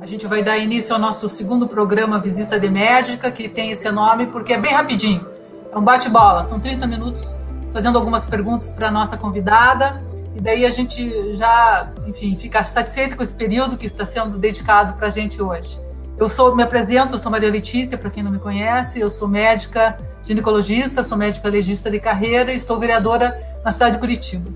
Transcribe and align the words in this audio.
A 0.00 0.04
gente 0.04 0.26
vai 0.26 0.42
dar 0.42 0.58
início 0.58 0.94
ao 0.94 1.00
nosso 1.00 1.28
segundo 1.28 1.66
programa 1.66 2.20
Visita 2.20 2.60
de 2.60 2.68
Médica, 2.68 3.30
que 3.30 3.48
tem 3.48 3.70
esse 3.70 3.90
nome 3.90 4.26
porque 4.26 4.52
é 4.52 4.58
bem 4.58 4.72
rapidinho. 4.72 5.26
É 5.72 5.78
um 5.78 5.82
bate-bola, 5.82 6.42
são 6.42 6.60
30 6.60 6.86
minutos 6.86 7.36
fazendo 7.72 7.96
algumas 7.96 8.26
perguntas 8.26 8.72
para 8.72 8.88
a 8.88 8.90
nossa 8.90 9.16
convidada. 9.16 9.96
E 10.34 10.40
daí 10.40 10.66
a 10.66 10.68
gente 10.68 11.34
já, 11.34 11.90
enfim, 12.06 12.36
fica 12.36 12.62
satisfeito 12.62 13.16
com 13.16 13.22
esse 13.22 13.32
período 13.32 13.76
que 13.78 13.86
está 13.86 14.04
sendo 14.04 14.36
dedicado 14.36 14.94
para 14.94 15.06
a 15.06 15.10
gente 15.10 15.40
hoje. 15.40 15.80
Eu 16.18 16.28
sou, 16.28 16.54
me 16.54 16.62
apresento, 16.62 17.14
eu 17.14 17.18
sou 17.18 17.32
Maria 17.32 17.50
Letícia, 17.50 17.96
para 17.96 18.10
quem 18.10 18.22
não 18.22 18.30
me 18.30 18.38
conhece, 18.38 19.00
eu 19.00 19.08
sou 19.08 19.26
médica 19.26 19.98
ginecologista, 20.22 21.02
sou 21.02 21.16
médica 21.16 21.48
legista 21.48 21.90
de 21.90 21.98
carreira 21.98 22.52
e 22.52 22.56
estou 22.56 22.78
vereadora 22.78 23.34
na 23.64 23.70
cidade 23.70 23.94
de 23.94 24.00
Curitiba. 24.00 24.50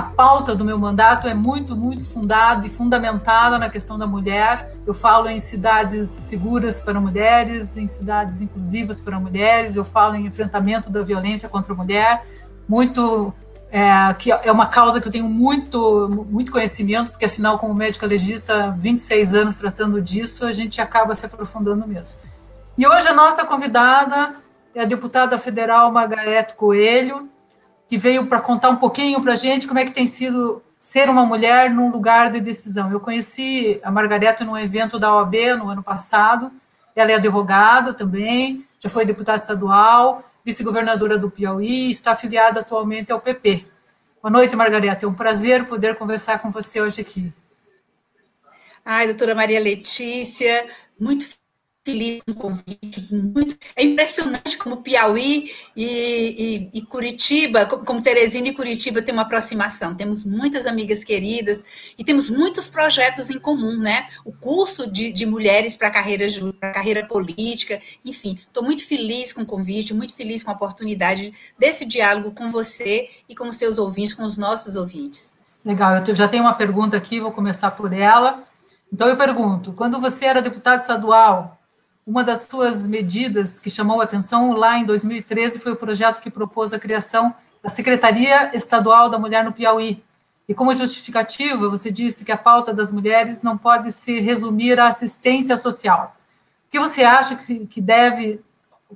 A 0.00 0.04
pauta 0.04 0.54
do 0.54 0.64
meu 0.64 0.78
mandato 0.78 1.28
é 1.28 1.34
muito, 1.34 1.76
muito 1.76 2.02
fundada 2.02 2.66
e 2.66 2.70
fundamentada 2.70 3.58
na 3.58 3.68
questão 3.68 3.98
da 3.98 4.06
mulher. 4.06 4.72
Eu 4.86 4.94
falo 4.94 5.28
em 5.28 5.38
cidades 5.38 6.08
seguras 6.08 6.80
para 6.80 6.98
mulheres, 6.98 7.76
em 7.76 7.86
cidades 7.86 8.40
inclusivas 8.40 9.02
para 9.02 9.20
mulheres, 9.20 9.76
eu 9.76 9.84
falo 9.84 10.14
em 10.14 10.24
enfrentamento 10.24 10.88
da 10.88 11.02
violência 11.02 11.50
contra 11.50 11.74
a 11.74 11.76
mulher, 11.76 12.24
muito 12.66 13.30
é, 13.70 14.14
que 14.14 14.32
é 14.32 14.50
uma 14.50 14.68
causa 14.68 15.02
que 15.02 15.08
eu 15.08 15.12
tenho 15.12 15.28
muito, 15.28 16.08
muito 16.30 16.50
conhecimento, 16.50 17.10
porque 17.10 17.26
afinal, 17.26 17.58
como 17.58 17.74
médica 17.74 18.06
legista, 18.06 18.74
26 18.78 19.34
anos 19.34 19.56
tratando 19.58 20.00
disso, 20.00 20.46
a 20.46 20.52
gente 20.52 20.80
acaba 20.80 21.14
se 21.14 21.26
aprofundando 21.26 21.86
mesmo. 21.86 22.22
E 22.78 22.86
hoje 22.86 23.06
a 23.06 23.12
nossa 23.12 23.44
convidada 23.44 24.32
é 24.74 24.80
a 24.80 24.86
deputada 24.86 25.36
federal 25.36 25.92
Margarete 25.92 26.54
Coelho, 26.54 27.28
que 27.90 27.98
veio 27.98 28.28
para 28.28 28.40
contar 28.40 28.70
um 28.70 28.76
pouquinho 28.76 29.20
para 29.20 29.32
a 29.32 29.36
gente 29.36 29.66
como 29.66 29.80
é 29.80 29.84
que 29.84 29.90
tem 29.90 30.06
sido 30.06 30.62
ser 30.78 31.10
uma 31.10 31.26
mulher 31.26 31.68
num 31.68 31.90
lugar 31.90 32.30
de 32.30 32.40
decisão. 32.40 32.88
Eu 32.88 33.00
conheci 33.00 33.80
a 33.82 33.90
Margarete 33.90 34.44
num 34.44 34.56
evento 34.56 34.96
da 34.96 35.12
OAB 35.12 35.34
no 35.58 35.68
ano 35.68 35.82
passado, 35.82 36.52
ela 36.94 37.10
é 37.10 37.16
advogada 37.16 37.92
também, 37.92 38.64
já 38.78 38.88
foi 38.88 39.04
deputada 39.04 39.38
estadual, 39.38 40.22
vice-governadora 40.44 41.18
do 41.18 41.28
Piauí 41.28 41.88
e 41.88 41.90
está 41.90 42.12
afiliada 42.12 42.60
atualmente 42.60 43.10
ao 43.10 43.20
PP. 43.20 43.66
Boa 44.22 44.30
noite, 44.30 44.54
Margareta. 44.54 45.04
É 45.04 45.08
um 45.08 45.14
prazer 45.14 45.66
poder 45.66 45.96
conversar 45.96 46.38
com 46.38 46.52
você 46.52 46.80
hoje 46.80 47.00
aqui. 47.00 47.32
Ai, 48.84 49.06
doutora 49.06 49.34
Maria 49.34 49.58
Letícia, 49.58 50.64
muito 50.98 51.26
feliz 51.90 52.22
com 52.22 52.32
o 52.32 52.34
convite. 52.34 53.08
Muito, 53.10 53.56
é 53.74 53.84
impressionante 53.84 54.56
como 54.56 54.78
Piauí 54.78 55.50
e, 55.76 55.84
e, 55.84 56.70
e, 56.78 56.82
Curitiba, 56.82 57.66
como 57.66 58.00
Teresina 58.00 58.48
e 58.48 58.54
Curitiba 58.54 59.02
tem 59.02 59.12
uma 59.12 59.22
aproximação. 59.22 59.94
Temos 59.94 60.24
muitas 60.24 60.66
amigas 60.66 61.02
queridas 61.02 61.64
e 61.98 62.04
temos 62.04 62.30
muitos 62.30 62.68
projetos 62.68 63.30
em 63.30 63.38
comum, 63.38 63.78
né? 63.78 64.08
O 64.24 64.32
curso 64.32 64.90
de, 64.90 65.12
de 65.12 65.26
mulheres 65.26 65.76
para 65.76 65.90
carreira, 65.90 66.26
carreira 66.72 67.06
política, 67.06 67.80
enfim. 68.04 68.38
Estou 68.46 68.62
muito 68.62 68.86
feliz 68.86 69.32
com 69.32 69.42
o 69.42 69.46
convite, 69.46 69.92
muito 69.92 70.14
feliz 70.14 70.42
com 70.42 70.50
a 70.50 70.54
oportunidade 70.54 71.32
desse 71.58 71.84
diálogo 71.84 72.30
com 72.32 72.50
você 72.50 73.08
e 73.28 73.34
com 73.34 73.48
os 73.48 73.56
seus 73.56 73.78
ouvintes, 73.78 74.14
com 74.14 74.24
os 74.24 74.38
nossos 74.38 74.76
ouvintes. 74.76 75.38
Legal, 75.64 76.02
eu 76.06 76.16
já 76.16 76.26
tenho 76.26 76.44
uma 76.44 76.54
pergunta 76.54 76.96
aqui, 76.96 77.20
vou 77.20 77.32
começar 77.32 77.72
por 77.72 77.92
ela. 77.92 78.40
Então 78.92 79.06
eu 79.06 79.16
pergunto, 79.16 79.72
quando 79.72 80.00
você 80.00 80.24
era 80.24 80.42
deputado 80.42 80.80
estadual, 80.80 81.59
uma 82.10 82.24
das 82.24 82.48
suas 82.50 82.88
medidas 82.88 83.60
que 83.60 83.70
chamou 83.70 84.00
atenção 84.00 84.52
lá 84.52 84.76
em 84.76 84.84
2013 84.84 85.60
foi 85.60 85.70
o 85.70 85.76
projeto 85.76 86.20
que 86.20 86.28
propôs 86.28 86.72
a 86.72 86.78
criação 86.78 87.32
da 87.62 87.68
Secretaria 87.68 88.50
Estadual 88.52 89.08
da 89.08 89.16
Mulher 89.16 89.44
no 89.44 89.52
Piauí. 89.52 90.02
E 90.48 90.52
como 90.52 90.74
justificativa, 90.74 91.68
você 91.68 91.88
disse 91.88 92.24
que 92.24 92.32
a 92.32 92.36
pauta 92.36 92.74
das 92.74 92.92
mulheres 92.92 93.42
não 93.42 93.56
pode 93.56 93.92
se 93.92 94.18
resumir 94.18 94.80
à 94.80 94.88
assistência 94.88 95.56
social. 95.56 96.16
O 96.66 96.70
que 96.70 96.80
você 96.80 97.04
acha 97.04 97.36
que 97.36 97.44
se, 97.44 97.64
que 97.64 97.80
deve, 97.80 98.42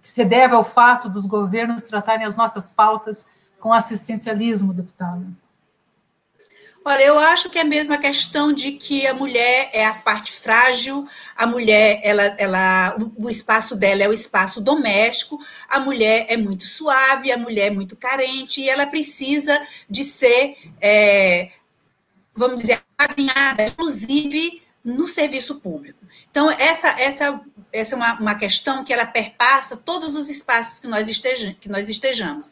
que 0.03 0.11
se 0.11 0.25
deve 0.25 0.53
ao 0.53 0.65
fato 0.65 1.09
dos 1.09 1.25
governos 1.25 1.84
tratarem 1.84 2.27
as 2.27 2.34
nossas 2.34 2.71
pautas 2.71 3.25
com 3.61 3.72
assistencialismo, 3.72 4.75
deputada? 4.75 5.25
Olha, 6.87 7.03
eu 7.03 7.19
acho 7.19 7.49
que 7.49 7.59
é 7.59 7.62
a 7.62 7.65
mesma 7.65 7.97
questão 7.97 8.53
de 8.53 8.72
que 8.72 9.06
a 9.06 9.15
mulher 9.15 9.71
é 9.72 9.87
a 9.87 9.95
parte 9.95 10.31
frágil, 10.31 11.09
a 11.34 11.47
mulher, 11.47 11.99
ela, 12.05 12.22
ela, 12.37 12.97
o 13.17 13.31
espaço 13.31 13.75
dela 13.75 14.03
é 14.03 14.09
o 14.09 14.12
espaço 14.12 14.61
doméstico, 14.61 15.39
a 15.67 15.81
mulher 15.81 16.27
é 16.28 16.37
muito 16.37 16.67
suave, 16.67 17.33
a 17.33 17.39
mulher 17.39 17.69
é 17.69 17.71
muito 17.71 17.97
carente 17.97 18.61
e 18.61 18.69
ela 18.69 18.87
precisa 18.87 19.67
de 19.89 20.05
ser, 20.05 20.59
é, 20.78 21.53
vamos 22.34 22.59
dizer, 22.59 22.83
alinhada, 22.99 23.69
inclusive 23.69 24.62
no 24.84 25.09
serviço 25.09 25.55
público. 25.61 26.05
Então, 26.31 26.50
essa, 26.50 26.89
essa, 27.00 27.41
essa 27.73 27.94
é 27.94 27.97
uma, 27.97 28.21
uma 28.21 28.34
questão 28.34 28.84
que 28.84 28.93
ela 28.93 29.06
perpassa 29.06 29.75
todos 29.75 30.15
os 30.15 30.28
espaços 30.28 30.78
que 30.78 30.87
nós, 30.87 31.09
esteja, 31.09 31.56
que 31.59 31.69
nós 31.71 31.89
estejamos 31.89 32.50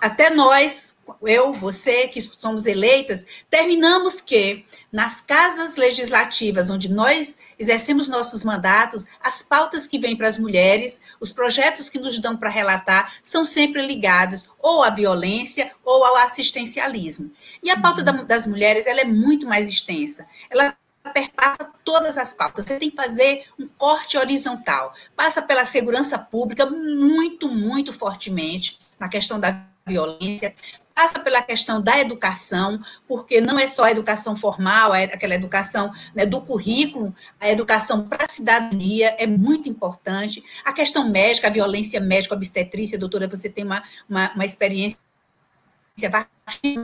até 0.00 0.30
nós, 0.30 0.87
eu, 1.22 1.52
você, 1.52 2.08
que 2.08 2.20
somos 2.20 2.66
eleitas, 2.66 3.26
terminamos 3.50 4.20
que 4.20 4.64
nas 4.92 5.20
casas 5.20 5.76
legislativas, 5.76 6.70
onde 6.70 6.90
nós 6.90 7.38
exercemos 7.58 8.08
nossos 8.08 8.44
mandatos, 8.44 9.06
as 9.20 9.42
pautas 9.42 9.86
que 9.86 9.98
vêm 9.98 10.16
para 10.16 10.28
as 10.28 10.38
mulheres, 10.38 11.00
os 11.20 11.32
projetos 11.32 11.88
que 11.90 11.98
nos 11.98 12.18
dão 12.18 12.36
para 12.36 12.50
relatar, 12.50 13.14
são 13.22 13.44
sempre 13.44 13.82
ligados 13.82 14.46
ou 14.58 14.82
à 14.82 14.90
violência 14.90 15.72
ou 15.84 16.04
ao 16.04 16.16
assistencialismo. 16.16 17.30
E 17.62 17.70
a 17.70 17.80
pauta 17.80 18.02
uhum. 18.10 18.24
das 18.24 18.46
mulheres 18.46 18.86
ela 18.86 19.00
é 19.00 19.04
muito 19.04 19.46
mais 19.46 19.68
extensa. 19.68 20.26
Ela 20.50 20.76
perpassa 21.12 21.72
todas 21.84 22.18
as 22.18 22.32
pautas. 22.32 22.64
Você 22.64 22.78
tem 22.78 22.90
que 22.90 22.96
fazer 22.96 23.44
um 23.58 23.66
corte 23.66 24.16
horizontal. 24.16 24.92
Passa 25.16 25.40
pela 25.40 25.64
segurança 25.64 26.18
pública 26.18 26.66
muito, 26.66 27.48
muito 27.48 27.92
fortemente 27.92 28.78
na 28.98 29.08
questão 29.08 29.38
da 29.40 29.64
violência, 29.86 30.54
passa 30.98 31.20
pela 31.20 31.40
questão 31.40 31.80
da 31.80 32.00
educação, 32.00 32.80
porque 33.06 33.40
não 33.40 33.56
é 33.56 33.68
só 33.68 33.84
a 33.84 33.92
educação 33.92 34.34
formal, 34.34 34.92
é 34.92 35.04
aquela 35.04 35.36
educação 35.36 35.92
né, 36.12 36.26
do 36.26 36.40
currículo, 36.40 37.14
a 37.38 37.48
educação 37.48 38.08
para 38.08 38.24
a 38.24 38.28
cidadania 38.28 39.14
é 39.16 39.24
muito 39.24 39.68
importante. 39.68 40.42
A 40.64 40.72
questão 40.72 41.08
médica, 41.08 41.46
a 41.46 41.50
violência 41.50 42.00
médica, 42.00 42.34
obstetrícia, 42.34 42.98
doutora, 42.98 43.28
você 43.28 43.48
tem 43.48 43.64
uma, 43.64 43.80
uma, 44.10 44.32
uma 44.34 44.44
experiência 44.44 44.98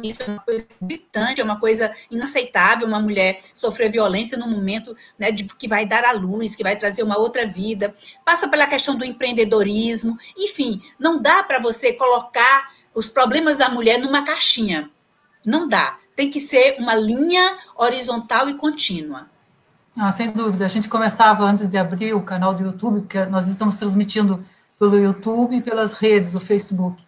isso 0.02 0.22
é 0.22 0.26
uma 0.26 0.40
coisa 0.40 0.66
gritante, 0.80 1.40
é 1.40 1.44
uma 1.44 1.58
coisa 1.58 1.94
inaceitável 2.10 2.86
uma 2.86 3.00
mulher 3.00 3.40
sofrer 3.54 3.88
violência 3.88 4.36
no 4.36 4.48
momento 4.48 4.96
né, 5.16 5.30
de, 5.30 5.44
que 5.44 5.68
vai 5.68 5.86
dar 5.86 6.04
à 6.04 6.10
luz, 6.12 6.56
que 6.56 6.64
vai 6.64 6.76
trazer 6.76 7.02
uma 7.04 7.16
outra 7.16 7.46
vida. 7.46 7.94
Passa 8.24 8.48
pela 8.48 8.66
questão 8.66 8.96
do 8.96 9.04
empreendedorismo, 9.04 10.18
enfim, 10.36 10.82
não 10.98 11.22
dá 11.22 11.44
para 11.44 11.60
você 11.60 11.92
colocar 11.92 12.73
os 12.94 13.08
problemas 13.08 13.58
da 13.58 13.68
mulher 13.68 13.98
numa 13.98 14.24
caixinha. 14.24 14.90
Não 15.44 15.68
dá. 15.68 15.98
Tem 16.16 16.30
que 16.30 16.40
ser 16.40 16.76
uma 16.78 16.94
linha 16.94 17.58
horizontal 17.76 18.48
e 18.48 18.54
contínua. 18.54 19.26
Ah, 19.98 20.10
sem 20.10 20.30
dúvida. 20.30 20.64
A 20.64 20.68
gente 20.68 20.88
começava 20.88 21.44
antes 21.44 21.70
de 21.70 21.76
abrir 21.76 22.14
o 22.14 22.22
canal 22.22 22.54
do 22.54 22.62
YouTube, 22.62 23.00
porque 23.00 23.24
nós 23.26 23.46
estamos 23.46 23.76
transmitindo 23.76 24.42
pelo 24.78 24.96
YouTube 24.96 25.56
e 25.56 25.62
pelas 25.62 25.94
redes, 25.94 26.34
o 26.34 26.40
Facebook. 26.40 27.02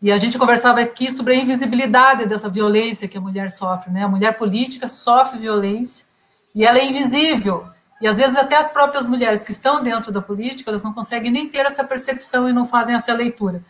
E 0.00 0.12
a 0.12 0.16
gente 0.18 0.38
conversava 0.38 0.80
aqui 0.80 1.10
sobre 1.10 1.34
a 1.34 1.36
invisibilidade 1.36 2.26
dessa 2.26 2.48
violência 2.48 3.08
que 3.08 3.16
a 3.16 3.20
mulher 3.20 3.50
sofre, 3.50 3.90
né? 3.90 4.04
A 4.04 4.08
mulher 4.08 4.36
política 4.36 4.86
sofre 4.86 5.38
violência 5.38 6.06
e 6.54 6.64
ela 6.64 6.78
é 6.78 6.84
invisível. 6.86 7.66
E 8.00 8.06
às 8.06 8.16
vezes 8.16 8.36
até 8.36 8.56
as 8.56 8.70
próprias 8.70 9.06
mulheres 9.06 9.44
que 9.44 9.50
estão 9.50 9.82
dentro 9.82 10.12
da 10.12 10.20
política, 10.20 10.70
elas 10.70 10.82
não 10.82 10.92
conseguem 10.92 11.30
nem 11.30 11.48
ter 11.48 11.64
essa 11.64 11.84
percepção 11.84 12.48
e 12.48 12.52
não 12.52 12.66
fazem 12.66 12.94
essa 12.94 13.14
leitura. 13.14 13.62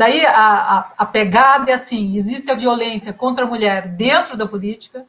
Daí 0.00 0.24
a, 0.24 0.32
a, 0.32 0.92
a, 0.96 1.04
pegada 1.04 1.70
é 1.70 1.74
assim: 1.74 2.16
existe 2.16 2.50
a 2.50 2.54
violência 2.54 3.12
contra 3.12 3.44
a 3.44 3.46
mulher 3.46 3.86
dentro 3.86 4.34
da 4.34 4.46
política 4.46 5.04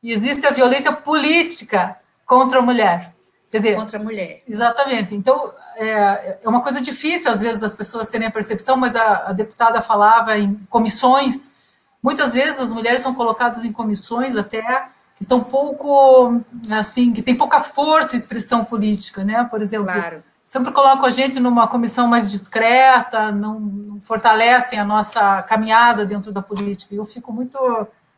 e 0.00 0.12
existe 0.12 0.46
a 0.46 0.52
violência 0.52 0.92
política 0.92 1.96
contra 2.24 2.60
a 2.60 2.62
mulher. 2.62 3.12
Quer 3.50 3.56
dizer, 3.56 3.74
contra 3.74 3.98
a 3.98 4.02
mulher. 4.02 4.44
Exatamente. 4.48 5.16
Então, 5.16 5.52
é, 5.74 6.38
é 6.44 6.48
uma 6.48 6.62
coisa 6.62 6.80
difícil, 6.80 7.28
às 7.28 7.40
vezes, 7.40 7.60
das 7.60 7.74
pessoas 7.74 8.06
terem 8.06 8.28
a 8.28 8.30
percepção, 8.30 8.76
mas 8.76 8.94
a, 8.94 9.30
a 9.30 9.32
deputada 9.32 9.80
falava 9.80 10.38
em 10.38 10.54
comissões. 10.70 11.56
Muitas 12.00 12.32
vezes 12.32 12.60
as 12.60 12.72
mulheres 12.72 13.00
são 13.00 13.14
colocadas 13.14 13.64
em 13.64 13.72
comissões 13.72 14.36
até 14.36 14.86
que 15.16 15.24
são 15.24 15.42
pouco, 15.42 16.40
assim, 16.70 17.12
que 17.12 17.20
tem 17.20 17.34
pouca 17.34 17.58
força 17.58 18.14
e 18.14 18.18
expressão 18.20 18.64
política, 18.64 19.24
né? 19.24 19.42
Por 19.50 19.60
exemplo, 19.60 19.92
claro 19.92 20.22
sempre 20.46 20.72
colocam 20.72 21.04
a 21.04 21.10
gente 21.10 21.40
numa 21.40 21.66
comissão 21.66 22.06
mais 22.06 22.30
discreta, 22.30 23.32
não, 23.32 23.58
não 23.58 24.00
fortalecem 24.00 24.78
a 24.78 24.84
nossa 24.84 25.42
caminhada 25.42 26.06
dentro 26.06 26.32
da 26.32 26.40
política. 26.40 26.94
E 26.94 26.98
eu 26.98 27.04
fico 27.04 27.32
muito 27.32 27.58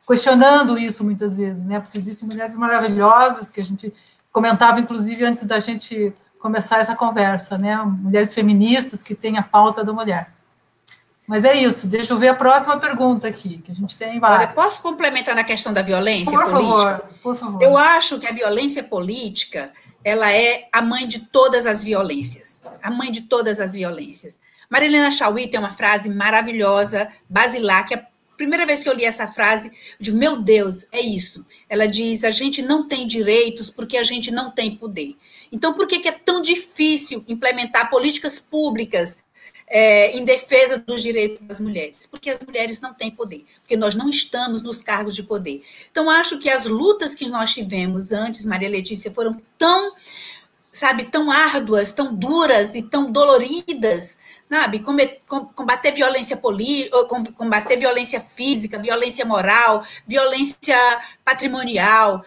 questionando 0.07 0.79
isso 0.79 1.03
muitas 1.03 1.35
vezes, 1.35 1.65
né? 1.65 1.81
Porque 1.81 1.97
existem 1.97 2.29
mulheres 2.29 2.55
maravilhosas 2.55 3.51
que 3.51 3.59
a 3.59 3.65
gente 3.65 3.93
comentava, 4.31 4.79
inclusive, 4.79 5.25
antes 5.25 5.47
da 5.47 5.59
gente 5.59 6.13
começar 6.39 6.79
essa 6.79 6.95
conversa, 6.95 7.57
né? 7.57 7.77
Mulheres 7.83 8.35
feministas 8.35 9.03
que 9.03 9.15
têm 9.15 9.39
a 9.39 9.43
pauta 9.43 9.83
da 9.83 9.93
mulher. 9.93 10.31
Mas 11.27 11.45
é 11.45 11.55
isso, 11.55 11.87
deixa 11.87 12.13
eu 12.13 12.19
ver 12.19 12.29
a 12.29 12.35
próxima 12.35 12.79
pergunta 12.79 13.29
aqui, 13.29 13.59
que 13.59 13.71
a 13.71 13.75
gente 13.75 13.97
tem 13.99 14.19
várias. 14.19 14.53
Posso 14.53 14.81
complementar 14.81 15.35
na 15.35 15.45
questão 15.45 15.73
da 15.73 15.83
violência 15.83 16.33
por 16.33 16.51
política? 16.51 16.77
Favor, 16.77 17.03
por 17.23 17.37
favor. 17.37 17.63
Eu 17.63 17.77
acho 17.77 18.19
que 18.19 18.27
a 18.27 18.33
violência 18.33 18.83
política 18.83 19.71
ela 20.05 20.33
é 20.33 20.69
a 20.73 20.81
mãe 20.81 21.07
de 21.07 21.27
todas 21.27 21.67
as 21.67 21.83
violências. 21.83 22.61
A 22.83 22.91
mãe 22.91 23.11
de 23.11 23.23
todas 23.23 23.61
as 23.61 23.75
violências. 23.75 24.41
Marilena 24.71 25.11
Chauí 25.11 25.49
tem 25.49 25.59
uma 25.59 25.73
frase 25.73 26.11
maravilhosa, 26.11 27.11
basilar, 27.29 27.87
que 27.87 27.95
a 27.95 28.07
primeira 28.37 28.65
vez 28.65 28.83
que 28.83 28.89
eu 28.89 28.95
li 28.95 29.05
essa 29.05 29.27
frase, 29.27 29.69
eu 29.69 29.73
digo, 29.99 30.17
meu 30.17 30.41
Deus, 30.41 30.87
é 30.93 31.01
isso. 31.01 31.45
Ela 31.69 31.87
diz: 31.87 32.23
a 32.23 32.31
gente 32.31 32.63
não 32.63 32.87
tem 32.87 33.07
direitos 33.07 33.71
porque 33.71 33.97
a 33.97 34.05
gente 34.05 34.31
não 34.31 34.51
tem 34.51 34.77
poder. 34.77 35.17
Então, 35.51 35.73
por 35.73 35.87
que, 35.87 35.99
que 35.99 36.09
é 36.09 36.13
tão 36.13 36.41
difícil 36.41 37.25
implementar 37.27 37.91
políticas 37.91 38.39
públicas 38.39 39.19
é, 39.71 40.17
em 40.17 40.25
defesa 40.25 40.79
dos 40.79 41.03
direitos 41.03 41.43
das 41.43 41.61
mulheres? 41.61 42.07
Porque 42.07 42.31
as 42.31 42.39
mulheres 42.41 42.81
não 42.81 42.95
têm 42.95 43.11
poder, 43.11 43.45
porque 43.61 43.77
nós 43.77 43.95
não 43.95 44.09
estamos 44.09 44.63
nos 44.63 44.83
cargos 44.83 45.15
de 45.15 45.23
poder. 45.23 45.63
Então, 45.91 46.09
acho 46.09 46.39
que 46.39 46.49
as 46.49 46.67
lutas 46.67 47.15
que 47.15 47.29
nós 47.29 47.53
tivemos 47.53 48.13
antes, 48.13 48.45
Maria 48.45 48.69
Letícia, 48.69 49.11
foram 49.11 49.41
tão, 49.59 49.93
sabe, 50.73 51.05
tão 51.05 51.31
árduas, 51.31 51.93
tão 51.93 52.15
duras 52.15 52.75
e 52.75 52.83
tão 52.83 53.13
doloridas, 53.13 54.19
sabe? 54.49 54.83
Combater 55.55 55.93
violência 55.93 56.37
política, 56.37 57.05
combater 57.37 57.77
violência 57.77 58.21
física, 58.21 58.79
violência 58.79 59.25
moral, 59.25 59.85
violência 60.07 60.79
patrimonial, 61.25 62.25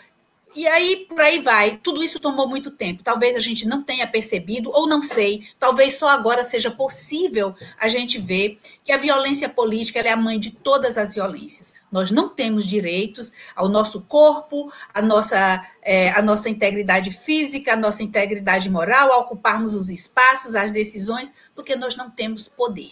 e 0.56 0.68
aí, 0.68 1.06
por 1.07 1.19
aí 1.19 1.39
vai. 1.39 1.77
Tudo 1.77 2.03
isso 2.03 2.19
tomou 2.19 2.48
muito 2.48 2.71
tempo. 2.71 3.03
Talvez 3.03 3.36
a 3.36 3.39
gente 3.39 3.68
não 3.68 3.81
tenha 3.83 4.06
percebido, 4.06 4.69
ou 4.71 4.88
não 4.88 5.01
sei. 5.01 5.48
Talvez 5.59 5.98
só 5.98 6.09
agora 6.09 6.44
seja 6.44 6.69
possível 6.69 7.56
a 7.80 7.88
gente 7.88 8.19
ver 8.19 8.59
que 8.83 8.92
a 8.92 8.98
violência 8.98 9.48
política 9.48 10.00
é 10.00 10.09
a 10.09 10.18
mãe 10.18 10.39
de 10.39 10.51
todas 10.51 10.98
as 10.98 11.15
violências. 11.15 11.74
Nós 11.92 12.12
não 12.12 12.30
temos 12.30 12.65
direitos 12.65 13.31
ao 13.56 13.69
nosso 13.69 14.01
corpo, 14.01 14.71
à 14.94 15.01
nossa, 15.01 15.65
é, 15.81 16.09
a 16.12 16.21
nossa 16.21 16.50
integridade 16.50 17.12
física, 17.12 17.74
à 17.74 17.77
nossa 17.77 18.03
integridade 18.03 18.69
moral, 18.69 19.12
a 19.12 19.18
ocuparmos 19.19 19.74
os 19.74 19.89
espaços, 19.89 20.56
as 20.56 20.71
decisões, 20.71 21.33
porque 21.56 21.75
nós 21.75 21.95
não 21.95 22.09
temos 22.09 22.48
poder. 22.50 22.92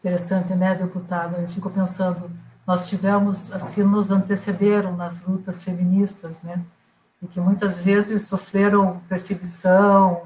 Interessante, 0.00 0.54
né, 0.54 0.74
deputada? 0.74 1.38
Eu 1.38 1.48
fico 1.48 1.70
pensando 1.70 2.30
nós 2.66 2.88
tivemos 2.88 3.52
as 3.52 3.68
que 3.68 3.82
nos 3.82 4.10
antecederam 4.10 4.96
nas 4.96 5.20
lutas 5.22 5.62
feministas, 5.62 6.42
né? 6.42 6.64
E 7.24 7.26
que 7.26 7.40
muitas 7.40 7.80
vezes 7.80 8.28
sofreram 8.28 9.00
perseguição 9.08 10.24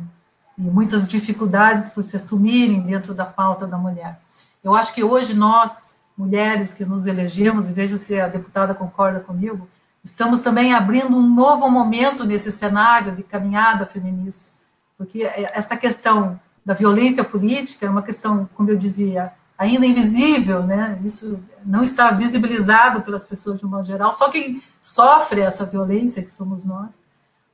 e 0.58 0.62
muitas 0.62 1.06
dificuldades 1.06 1.90
por 1.90 2.02
se 2.02 2.16
assumirem 2.16 2.80
dentro 2.80 3.14
da 3.14 3.24
pauta 3.24 3.68
da 3.68 3.78
mulher. 3.78 4.20
Eu 4.64 4.74
acho 4.74 4.92
que 4.92 5.04
hoje 5.04 5.32
nós, 5.32 5.96
mulheres 6.16 6.74
que 6.74 6.84
nos 6.84 7.06
elegemos, 7.06 7.70
e 7.70 7.72
veja 7.72 7.96
se 7.96 8.20
a 8.20 8.26
deputada 8.26 8.74
concorda 8.74 9.20
comigo, 9.20 9.68
estamos 10.02 10.40
também 10.40 10.74
abrindo 10.74 11.16
um 11.16 11.34
novo 11.34 11.70
momento 11.70 12.24
nesse 12.24 12.50
cenário 12.50 13.14
de 13.14 13.22
caminhada 13.22 13.86
feminista, 13.86 14.50
porque 14.96 15.22
essa 15.22 15.76
questão 15.76 16.40
da 16.66 16.74
violência 16.74 17.22
política 17.22 17.86
é 17.86 17.88
uma 17.88 18.02
questão, 18.02 18.48
como 18.54 18.70
eu 18.70 18.76
dizia, 18.76 19.32
ainda 19.58 19.84
invisível, 19.84 20.62
né? 20.62 20.98
Isso 21.04 21.42
não 21.66 21.82
está 21.82 22.12
visibilizado 22.12 23.02
pelas 23.02 23.24
pessoas 23.24 23.58
de 23.58 23.66
um 23.66 23.68
modo 23.68 23.84
geral. 23.84 24.14
Só 24.14 24.30
quem 24.30 24.62
sofre 24.80 25.40
essa 25.40 25.66
violência 25.66 26.22
que 26.22 26.30
somos 26.30 26.64
nós. 26.64 26.94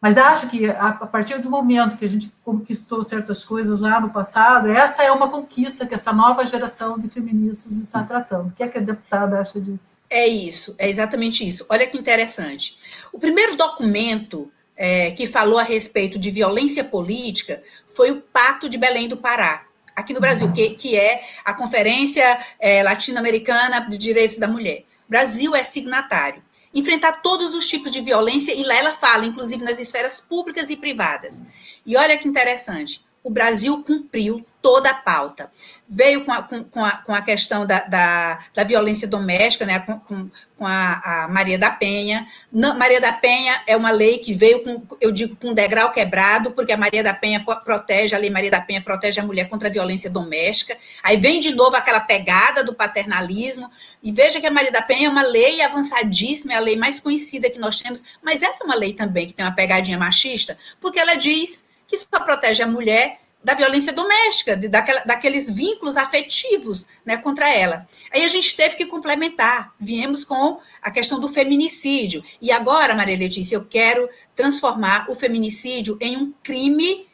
Mas 0.04 0.18
acho 0.18 0.50
que 0.50 0.66
a 0.66 0.92
partir 0.92 1.38
do 1.38 1.48
momento 1.48 1.96
que 1.96 2.04
a 2.04 2.08
gente 2.08 2.30
conquistou 2.44 3.02
certas 3.02 3.42
coisas 3.42 3.80
lá 3.80 3.98
no 3.98 4.10
passado, 4.10 4.70
essa 4.70 5.02
é 5.02 5.10
uma 5.10 5.30
conquista 5.30 5.86
que 5.86 5.94
essa 5.94 6.12
nova 6.12 6.44
geração 6.44 6.98
de 6.98 7.08
feministas 7.08 7.78
está 7.78 8.02
tratando. 8.02 8.48
O 8.48 8.52
que 8.52 8.62
é 8.62 8.68
que 8.68 8.76
a 8.76 8.82
deputada 8.82 9.40
acha 9.40 9.58
disso? 9.58 10.02
É 10.10 10.28
isso, 10.28 10.74
é 10.76 10.90
exatamente 10.90 11.48
isso. 11.48 11.64
Olha 11.70 11.86
que 11.86 11.96
interessante. 11.96 12.78
O 13.14 13.18
primeiro 13.18 13.56
documento 13.56 14.52
é, 14.76 15.10
que 15.12 15.26
falou 15.26 15.58
a 15.58 15.62
respeito 15.62 16.18
de 16.18 16.30
violência 16.30 16.84
política 16.84 17.62
foi 17.86 18.10
o 18.10 18.20
Pacto 18.20 18.68
de 18.68 18.76
Belém 18.76 19.08
do 19.08 19.16
Pará, 19.16 19.62
aqui 19.94 20.12
no 20.12 20.20
Brasil, 20.20 20.50
que, 20.52 20.70
que 20.70 20.96
é 20.96 21.24
a 21.44 21.52
Conferência 21.52 22.38
é, 22.58 22.82
Latino-Americana 22.82 23.80
de 23.88 23.98
Direitos 23.98 24.38
da 24.38 24.48
Mulher. 24.48 24.84
O 25.06 25.10
Brasil 25.10 25.54
é 25.54 25.62
signatário. 25.62 26.42
Enfrentar 26.72 27.22
todos 27.22 27.54
os 27.54 27.66
tipos 27.68 27.92
de 27.92 28.00
violência, 28.00 28.52
e 28.52 28.64
lá 28.64 28.74
ela 28.74 28.92
fala, 28.92 29.24
inclusive 29.24 29.62
nas 29.62 29.78
esferas 29.78 30.20
públicas 30.20 30.70
e 30.70 30.76
privadas. 30.76 31.42
E 31.86 31.96
olha 31.96 32.18
que 32.18 32.26
interessante, 32.26 33.03
o 33.24 33.30
Brasil 33.30 33.82
cumpriu 33.82 34.44
toda 34.60 34.90
a 34.90 34.94
pauta. 34.94 35.50
Veio 35.88 36.26
com 36.26 36.32
a, 36.32 36.42
com, 36.42 36.84
a, 36.84 36.98
com 36.98 37.14
a 37.14 37.22
questão 37.22 37.64
da, 37.64 37.80
da, 37.80 38.38
da, 38.52 38.64
violência 38.64 39.08
doméstica, 39.08 39.64
né, 39.64 39.80
com, 39.80 40.28
com 40.58 40.66
a, 40.66 41.24
a, 41.24 41.28
Maria 41.28 41.58
da 41.58 41.70
Penha. 41.70 42.26
Maria 42.52 43.00
da 43.00 43.14
Penha 43.14 43.62
é 43.66 43.74
uma 43.74 43.90
lei 43.90 44.18
que 44.18 44.34
veio 44.34 44.62
com, 44.62 44.82
eu 45.00 45.10
digo, 45.10 45.36
com 45.36 45.48
um 45.48 45.54
degrau 45.54 45.90
quebrado, 45.90 46.50
porque 46.50 46.72
a 46.72 46.76
Maria 46.76 47.02
da 47.02 47.14
Penha 47.14 47.42
protege, 47.64 48.14
a 48.14 48.18
lei 48.18 48.28
Maria 48.28 48.50
da 48.50 48.60
Penha 48.60 48.82
protege 48.82 49.20
a 49.20 49.24
mulher 49.24 49.48
contra 49.48 49.68
a 49.68 49.72
violência 49.72 50.10
doméstica. 50.10 50.76
Aí 51.02 51.16
vem 51.16 51.40
de 51.40 51.54
novo 51.54 51.76
aquela 51.76 52.00
pegada 52.00 52.62
do 52.62 52.74
paternalismo. 52.74 53.70
E 54.02 54.12
veja 54.12 54.38
que 54.38 54.46
a 54.46 54.50
Maria 54.50 54.72
da 54.72 54.82
Penha 54.82 55.06
é 55.06 55.10
uma 55.10 55.22
lei 55.22 55.62
avançadíssima, 55.62 56.52
é 56.52 56.56
a 56.56 56.60
lei 56.60 56.76
mais 56.76 57.00
conhecida 57.00 57.48
que 57.48 57.58
nós 57.58 57.80
temos, 57.80 58.04
mas 58.22 58.42
é 58.42 58.50
uma 58.62 58.74
lei 58.74 58.92
também 58.92 59.26
que 59.26 59.32
tem 59.32 59.46
uma 59.46 59.54
pegadinha 59.54 59.96
machista, 59.96 60.58
porque 60.78 60.98
ela 60.98 61.14
diz 61.14 61.64
que 61.86 61.96
só 61.98 62.20
protege 62.20 62.62
a 62.62 62.66
mulher 62.66 63.20
da 63.44 63.54
violência 63.54 63.92
doméstica, 63.92 64.56
de, 64.56 64.68
daquela, 64.68 65.00
daqueles 65.00 65.50
vínculos 65.50 65.98
afetivos 65.98 66.88
né, 67.04 67.18
contra 67.18 67.48
ela. 67.52 67.86
Aí 68.10 68.24
a 68.24 68.28
gente 68.28 68.56
teve 68.56 68.74
que 68.74 68.86
complementar, 68.86 69.74
viemos 69.78 70.24
com 70.24 70.60
a 70.80 70.90
questão 70.90 71.20
do 71.20 71.28
feminicídio. 71.28 72.24
E 72.40 72.50
agora, 72.50 72.94
Maria 72.94 73.18
Letícia, 73.18 73.56
eu 73.56 73.64
quero 73.66 74.08
transformar 74.34 75.10
o 75.10 75.14
feminicídio 75.14 75.98
em 76.00 76.16
um 76.16 76.32
crime 76.42 77.06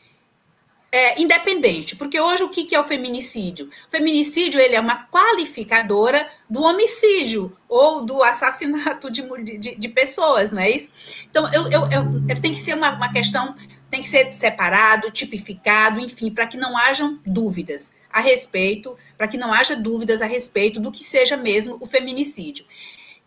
é, 0.92 1.20
independente, 1.20 1.94
porque 1.94 2.20
hoje 2.20 2.42
o 2.42 2.48
que, 2.48 2.64
que 2.64 2.74
é 2.74 2.80
o 2.80 2.84
feminicídio? 2.84 3.68
O 3.86 3.90
feminicídio 3.90 4.60
ele 4.60 4.74
é 4.74 4.80
uma 4.80 5.06
qualificadora 5.06 6.28
do 6.48 6.62
homicídio 6.62 7.56
ou 7.68 8.04
do 8.04 8.22
assassinato 8.22 9.10
de, 9.10 9.22
de, 9.58 9.76
de 9.76 9.88
pessoas, 9.88 10.50
não 10.50 10.62
é 10.62 10.70
isso? 10.70 10.90
Então, 11.30 11.48
eu, 11.52 11.70
eu, 11.70 11.82
eu, 11.90 12.40
tem 12.40 12.52
que 12.52 12.58
ser 12.58 12.74
uma, 12.74 12.90
uma 12.90 13.12
questão 13.12 13.54
tem 13.90 14.02
que 14.02 14.08
ser 14.08 14.32
separado, 14.32 15.10
tipificado, 15.10 16.00
enfim, 16.00 16.30
para 16.30 16.46
que 16.46 16.56
não 16.56 16.76
hajam 16.76 17.18
dúvidas 17.26 17.92
a 18.12 18.20
respeito, 18.20 18.96
para 19.16 19.28
que 19.28 19.36
não 19.36 19.52
haja 19.52 19.74
dúvidas 19.76 20.22
a 20.22 20.26
respeito 20.26 20.80
do 20.80 20.92
que 20.92 21.02
seja 21.02 21.36
mesmo 21.36 21.76
o 21.80 21.86
feminicídio. 21.86 22.64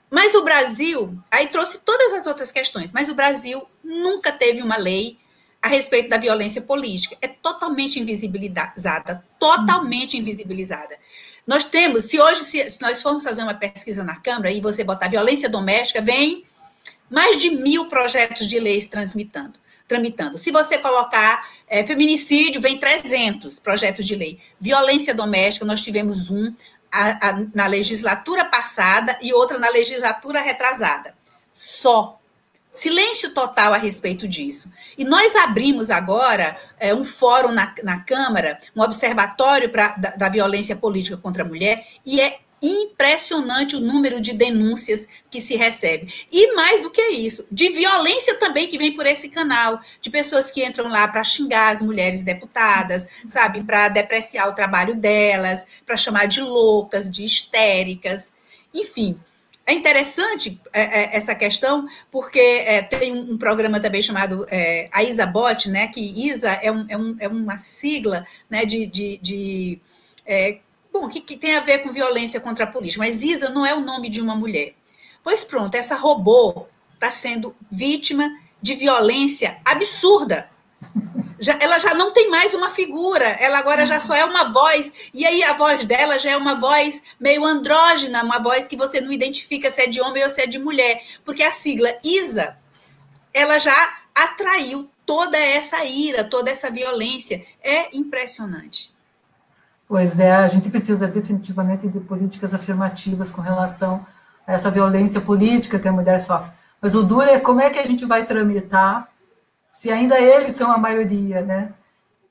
Mas 0.10 0.36
o 0.36 0.44
Brasil, 0.44 1.18
aí 1.32 1.48
trouxe 1.48 1.80
todas 1.80 2.14
as 2.14 2.28
outras 2.28 2.52
questões, 2.52 2.92
mas 2.92 3.10
o 3.10 3.16
Brasil 3.16 3.66
nunca 3.84 4.32
teve 4.32 4.62
uma 4.62 4.78
lei 4.78 5.18
a 5.62 5.68
respeito 5.68 6.10
da 6.10 6.18
violência 6.18 6.62
política. 6.62 7.18
É 7.22 7.28
totalmente 7.28 8.00
invisibilizada, 8.00 9.24
totalmente 9.40 10.18
invisibilizada. 10.18 10.98
Nós 11.48 11.64
temos, 11.64 12.06
se 12.06 12.20
hoje, 12.20 12.42
se, 12.42 12.70
se 12.70 12.82
nós 12.82 13.02
formos 13.02 13.24
fazer 13.24 13.42
uma 13.42 13.54
pesquisa 13.54 14.04
na 14.04 14.18
Câmara 14.18 14.52
e 14.52 14.62
você 14.62 14.84
botar 14.84 15.10
violência 15.10 15.50
doméstica, 15.50 16.02
vem 16.02 16.46
mais 17.10 17.38
de 17.38 17.50
mil 17.50 17.88
projetos 17.88 18.48
de 18.48 18.60
leis 18.60 18.86
transmitando 18.86 19.64
tramitando. 19.88 20.38
Se 20.38 20.52
você 20.52 20.78
colocar 20.78 21.48
é, 21.68 21.84
feminicídio, 21.86 22.62
vem 22.62 22.78
300 22.78 23.60
projetos 23.60 24.06
de 24.06 24.16
lei. 24.16 24.40
Violência 24.60 25.14
doméstica, 25.14 25.66
nós 25.66 25.82
tivemos 25.82 26.30
um 26.30 26.54
a, 26.92 27.30
a, 27.30 27.46
na 27.54 27.68
legislatura 27.68 28.46
passada 28.46 29.18
e 29.22 29.34
outra 29.34 29.58
na 29.58 29.70
legislatura 29.70 30.42
retrasada. 30.42 31.14
Só. 31.54 32.20
Silêncio 32.72 33.36
total 33.36 33.72
a 33.72 33.78
respeito 33.78 34.28
disso. 34.28 34.74
E 34.98 35.06
nós 35.06 35.36
abrimos 35.36 35.92
agora 35.92 36.58
é, 36.80 36.94
um 36.94 37.04
fórum 37.04 37.52
na, 37.52 37.72
na 37.84 38.00
Câmara, 38.00 38.60
um 38.76 38.82
observatório 38.82 39.70
pra, 39.70 39.90
da, 39.90 40.10
da 40.12 40.30
violência 40.30 40.76
política 40.76 41.16
contra 41.16 41.44
a 41.44 41.48
mulher, 41.48 41.86
e 42.04 42.20
é 42.20 42.40
impressionante 42.64 43.76
o 43.76 43.82
número 43.82 44.22
de 44.22 44.32
denúncias 44.32 45.06
que 45.30 45.42
se 45.42 45.58
recebe. 45.58 46.26
E 46.32 46.54
mais 46.56 46.82
do 46.82 46.90
que 46.90 47.02
isso, 47.10 47.46
de 47.52 47.70
violência 47.70 48.36
também 48.36 48.68
que 48.68 48.78
vem 48.78 48.94
por 48.94 49.06
esse 49.06 49.28
canal, 49.28 49.82
de 50.00 50.10
pessoas 50.10 50.50
que 50.50 50.64
entram 50.66 50.88
lá 50.88 51.06
para 51.08 51.24
xingar 51.26 51.74
as 51.74 51.82
mulheres 51.82 52.24
deputadas, 52.24 53.08
sabe, 53.28 53.62
para 53.64 53.90
depreciar 53.90 54.48
o 54.48 54.56
trabalho 54.56 54.96
delas, 54.96 55.68
para 55.86 55.98
chamar 55.98 56.26
de 56.26 56.40
loucas, 56.40 57.12
de 57.12 57.26
histéricas, 57.26 58.32
enfim. 58.74 59.20
É 59.66 59.74
interessante 59.74 60.60
é, 60.74 60.82
é, 60.82 61.16
essa 61.16 61.34
questão, 61.34 61.88
porque 62.12 62.40
é, 62.40 62.82
tem 62.82 63.14
um, 63.14 63.34
um, 63.34 63.38
programa 63.38 63.80
também 63.80 64.02
chamado 64.02 64.46
é, 64.50 64.90
a 64.92 65.04
ISABOT, 65.04 65.70
né, 65.70 65.88
que 65.88 66.02
ISA 66.02 66.52
é, 66.62 66.70
um, 66.70 66.86
é, 66.90 66.98
um, 66.98 67.16
é 67.20 67.28
uma 67.30 67.58
sigla 67.58 68.26
né, 68.50 68.66
de, 68.66 68.86
de, 68.86 69.18
de 69.22 69.82
Bom, 70.94 71.10
que, 71.10 71.20
que 71.20 71.36
tem 71.36 71.56
a 71.56 71.60
ver 71.60 71.80
com 71.80 71.92
violência 71.92 72.40
contra 72.40 72.66
a 72.66 72.68
polícia, 72.68 73.00
mas 73.00 73.24
Isa 73.24 73.50
não 73.50 73.66
é 73.66 73.74
o 73.74 73.80
nome 73.80 74.10
de 74.10 74.22
uma 74.22 74.36
mulher. 74.36 74.76
Pois 75.24 75.44
pronto, 75.44 75.74
essa 75.74 75.96
robô 75.96 76.68
está 76.94 77.10
sendo 77.10 77.56
vítima 77.72 78.30
de 78.62 78.76
violência 78.76 79.60
absurda. 79.66 80.48
Já, 81.40 81.58
ela 81.60 81.80
já 81.80 81.96
não 81.96 82.14
tem 82.14 82.30
mais 82.30 82.54
uma 82.54 82.70
figura, 82.70 83.26
ela 83.26 83.58
agora 83.58 83.88
já 83.88 84.00
só 84.00 84.14
é 84.14 84.24
uma 84.24 84.54
voz, 84.54 84.94
e 85.12 85.26
aí 85.26 85.44
a 85.44 85.54
voz 85.54 85.84
dela 85.84 86.20
já 86.20 86.32
é 86.32 86.38
uma 86.38 86.56
voz 86.60 87.02
meio 87.20 87.44
andrógena, 87.44 88.24
uma 88.24 88.38
voz 88.38 88.68
que 88.68 88.78
você 88.78 89.02
não 89.02 89.12
identifica 89.12 89.72
se 89.72 89.82
é 89.82 89.88
de 89.88 90.00
homem 90.00 90.24
ou 90.24 90.30
se 90.30 90.44
é 90.44 90.48
de 90.48 90.60
mulher, 90.60 91.04
porque 91.26 91.42
a 91.42 91.52
sigla 91.52 91.92
ISA, 92.04 92.56
ela 93.34 93.58
já 93.58 93.98
atraiu 94.14 94.90
toda 95.08 95.38
essa 95.38 95.84
ira, 95.84 96.24
toda 96.24 96.52
essa 96.52 96.70
violência. 96.70 97.44
É 97.62 97.90
impressionante. 97.98 98.93
Pois 99.88 100.20
é, 100.20 100.32
a 100.32 100.48
gente 100.48 100.70
precisa 100.70 101.08
definitivamente 101.08 101.88
de 101.88 102.00
políticas 102.00 102.54
afirmativas 102.54 103.30
com 103.30 103.42
relação 103.42 104.06
a 104.48 104.54
essa 104.54 104.72
violência 104.72 105.22
política 105.22 105.80
que 105.80 105.88
a 105.88 105.92
mulher 105.92 106.20
sofre. 106.20 106.52
Mas 106.82 106.96
o 106.96 107.04
duro 107.04 107.30
é 107.30 107.40
como 107.40 107.62
é 107.62 107.70
que 107.70 107.80
a 107.80 107.86
gente 107.86 108.06
vai 108.06 108.26
tramitar 108.26 109.10
se 109.72 109.90
ainda 109.90 110.20
eles 110.20 110.54
são 110.54 110.72
a 110.72 110.78
maioria, 110.78 111.42
né? 111.42 111.74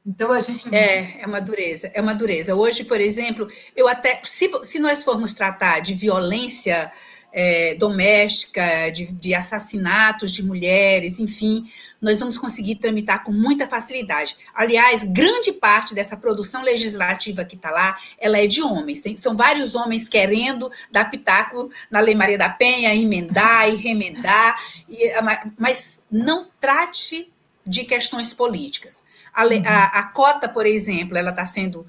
Então 0.04 0.32
a 0.32 0.40
gente. 0.40 0.73
É, 0.75 1.23
é 1.23 1.26
uma 1.26 1.40
dureza, 1.40 1.90
é 1.94 2.00
uma 2.00 2.14
dureza. 2.14 2.54
Hoje, 2.54 2.85
por 2.85 3.00
exemplo, 3.00 3.49
eu 3.76 3.87
até. 3.88 4.21
Se, 4.25 4.50
se 4.64 4.78
nós 4.78 5.02
formos 5.02 5.32
tratar 5.32 5.80
de 5.80 5.94
violência 5.94 6.90
é, 7.32 7.74
doméstica, 7.76 8.90
de, 8.90 9.10
de, 9.12 9.34
assassinatos 9.34 10.32
de 10.32 10.42
mulheres, 10.42 11.18
enfim, 11.18 11.66
nós 12.00 12.20
vamos 12.20 12.36
conseguir 12.36 12.76
tramitar 12.76 13.24
com 13.24 13.32
muita 13.32 13.66
facilidade. 13.66 14.36
Aliás, 14.54 15.02
grande 15.02 15.52
parte 15.52 15.94
dessa 15.94 16.16
produção 16.16 16.62
legislativa 16.62 17.44
que 17.44 17.56
está 17.56 17.70
lá, 17.70 17.98
ela 18.18 18.38
é 18.38 18.46
de 18.46 18.62
homens. 18.62 19.00
Tem, 19.00 19.16
são 19.16 19.36
vários 19.36 19.74
homens 19.74 20.08
querendo 20.08 20.70
dar 20.90 21.10
pitaco 21.10 21.70
na 21.90 22.00
Lei 22.00 22.14
Maria 22.14 22.36
da 22.36 22.50
Penha, 22.50 22.94
emendar 22.94 23.68
e 23.70 23.76
remendar, 23.76 24.60
e, 24.88 25.10
mas 25.58 26.02
não 26.10 26.46
trate 26.60 27.30
de 27.66 27.84
questões 27.84 28.34
políticas. 28.34 29.04
A, 29.32 29.44
a, 29.44 29.84
a 30.00 30.02
cota, 30.02 30.48
por 30.48 30.66
exemplo, 30.66 31.16
ela 31.16 31.30
está 31.30 31.46
sendo 31.46 31.86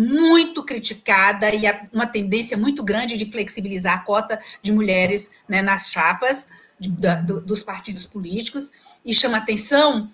muito 0.00 0.62
criticada 0.62 1.52
e 1.52 1.62
uma 1.92 2.06
tendência 2.06 2.56
muito 2.56 2.84
grande 2.84 3.16
de 3.16 3.26
flexibilizar 3.26 3.94
a 3.94 3.98
cota 3.98 4.40
de 4.62 4.70
mulheres 4.70 5.32
né, 5.48 5.60
nas 5.60 5.90
chapas 5.90 6.46
de, 6.78 6.88
da, 6.88 7.16
do, 7.16 7.40
dos 7.40 7.64
partidos 7.64 8.06
políticos, 8.06 8.70
e 9.04 9.12
chama 9.12 9.38
atenção 9.38 10.08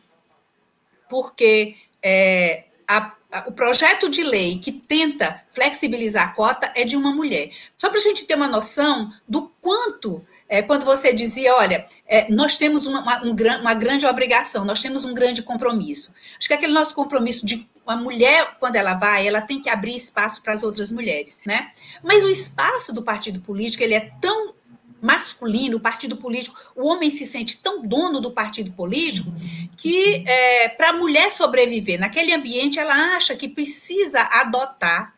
porque 1.07 1.77
é, 2.03 2.65
a, 2.89 3.15
a, 3.31 3.45
o 3.47 3.53
projeto 3.53 4.09
de 4.09 4.23
lei 4.23 4.59
que 4.59 4.73
tenta 4.73 5.43
flexibilizar 5.49 6.29
a 6.29 6.33
cota 6.33 6.73
é 6.75 6.85
de 6.85 6.97
uma 6.97 7.13
mulher. 7.13 7.51
Só 7.77 7.91
para 7.91 7.99
a 7.99 8.03
gente 8.03 8.25
ter 8.25 8.37
uma 8.37 8.49
noção 8.49 9.13
do 9.29 9.53
quanto, 9.61 10.25
é, 10.49 10.63
quando 10.63 10.87
você 10.87 11.13
dizia, 11.13 11.55
olha, 11.57 11.87
é, 12.07 12.33
nós 12.33 12.57
temos 12.57 12.87
uma, 12.87 13.03
uma, 13.03 13.23
um, 13.23 13.61
uma 13.61 13.75
grande 13.75 14.07
obrigação, 14.07 14.65
nós 14.65 14.81
temos 14.81 15.05
um 15.05 15.13
grande 15.13 15.43
compromisso. 15.43 16.15
Acho 16.39 16.49
que 16.49 16.55
aquele 16.55 16.73
nosso 16.73 16.95
compromisso 16.95 17.45
de 17.45 17.69
uma 17.87 17.97
mulher, 17.97 18.57
quando 18.59 18.77
ela 18.77 18.95
vai, 18.95 19.27
ela 19.27 19.41
tem 19.41 19.61
que 19.61 19.69
abrir 19.69 19.95
espaço 19.95 20.43
para 20.43 20.55
as 20.55 20.63
outras 20.63 20.91
mulheres, 20.91 21.41
né? 21.47 21.71
Mas 22.03 22.25
o 22.25 22.31
espaço 22.31 22.93
do 22.93 23.03
partido 23.03 23.41
político, 23.41 23.83
ele 23.83 23.95
é 23.95 24.11
tão 24.21 24.55
masculino, 25.01 25.77
o 25.77 25.81
partido 25.81 26.17
político, 26.17 26.59
o 26.75 26.87
homem 26.89 27.11
se 27.11 27.27
sente 27.27 27.59
tão 27.59 27.87
dono 27.87 28.21
do 28.21 28.31
partido 28.31 28.73
político 28.73 29.31
que 29.77 30.25
é, 30.27 30.71
para 30.71 30.91
a 30.91 30.93
mulher 30.95 31.31
sobreviver 31.31 32.01
naquele 32.01 32.33
ambiente, 32.33 32.79
ela 32.79 33.15
acha 33.15 33.37
que 33.37 33.47
precisa 33.47 34.23
adotar 34.23 35.14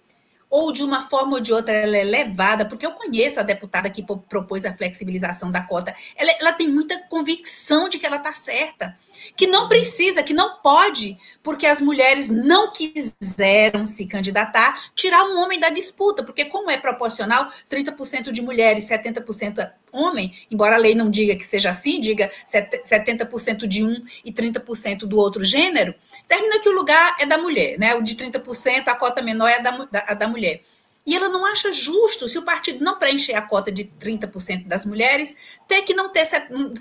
ou 0.57 0.73
de 0.73 0.83
uma 0.83 1.03
forma 1.03 1.35
ou 1.35 1.41
de 1.41 1.53
outra 1.53 1.75
ela 1.75 1.99
é 1.99 2.03
levada, 2.03 2.65
porque 2.65 2.87
eu 2.87 2.93
conheço 2.93 3.39
a 3.39 3.43
deputada 3.43 3.91
que 3.91 4.03
propôs 4.03 4.65
a 4.65 4.73
flexibilização 4.73 5.51
da 5.51 5.61
cota, 5.61 5.95
ela, 6.17 6.33
ela 6.41 6.53
tem 6.55 6.67
muita 6.67 6.99
convicção 7.11 7.91
de 7.91 7.99
que 7.99 8.07
ela 8.07 8.17
está 8.17 8.33
certa 8.33 8.97
que 9.37 9.47
não 9.47 9.69
precisa, 9.69 10.23
que 10.23 10.33
não 10.33 10.59
pode, 10.59 11.19
porque 11.43 11.67
as 11.67 11.81
mulheres 11.81 12.31
não 12.31 12.73
quiseram 12.73 13.85
se 13.85 14.07
candidatar, 14.07 14.91
tirar 14.95 15.25
um 15.25 15.39
homem 15.39 15.59
da 15.59 15.69
disputa, 15.69 16.23
porque 16.23 16.45
como 16.45 16.71
é 16.71 16.79
proporcional, 16.79 17.51
30% 17.71 18.31
de 18.31 18.41
mulheres, 18.41 18.89
70% 18.89 19.71
homem, 19.93 20.35
embora 20.51 20.77
a 20.77 20.79
lei 20.79 20.95
não 20.95 21.11
diga 21.11 21.35
que 21.35 21.45
seja 21.45 21.71
assim, 21.71 22.01
diga 22.01 22.31
70% 22.47 23.67
de 23.67 23.83
um 23.83 24.03
e 24.25 24.33
30% 24.33 25.01
do 25.01 25.19
outro 25.19 25.45
gênero, 25.45 25.95
termina 26.27 26.61
que 26.61 26.69
o 26.69 26.73
lugar 26.73 27.17
é 27.19 27.27
da 27.27 27.39
mulher, 27.39 27.79
né? 27.79 27.95
O 27.95 28.03
de 28.03 28.15
30%, 28.15 28.89
a 28.89 28.95
cota 28.95 29.23
menor 29.23 29.49
é 29.49 29.63
da, 29.63 29.71
da, 29.71 30.01
da 30.15 30.29
mulher. 30.29 30.63
E 31.07 31.15
ela 31.15 31.29
não 31.29 31.47
acha 31.47 31.73
justo, 31.73 32.27
se 32.27 32.37
o 32.37 32.43
partido 32.43 32.85
não 32.85 32.99
preencher 32.99 33.35
a 33.35 33.43
cota 33.43 33.71
de 33.71 33.85
30% 33.85 34.67
das 34.67 34.85
mulheres, 34.85 35.37
ter 35.69 35.83
que 35.83 35.95
não 35.95 36.09
ter, 36.09 36.27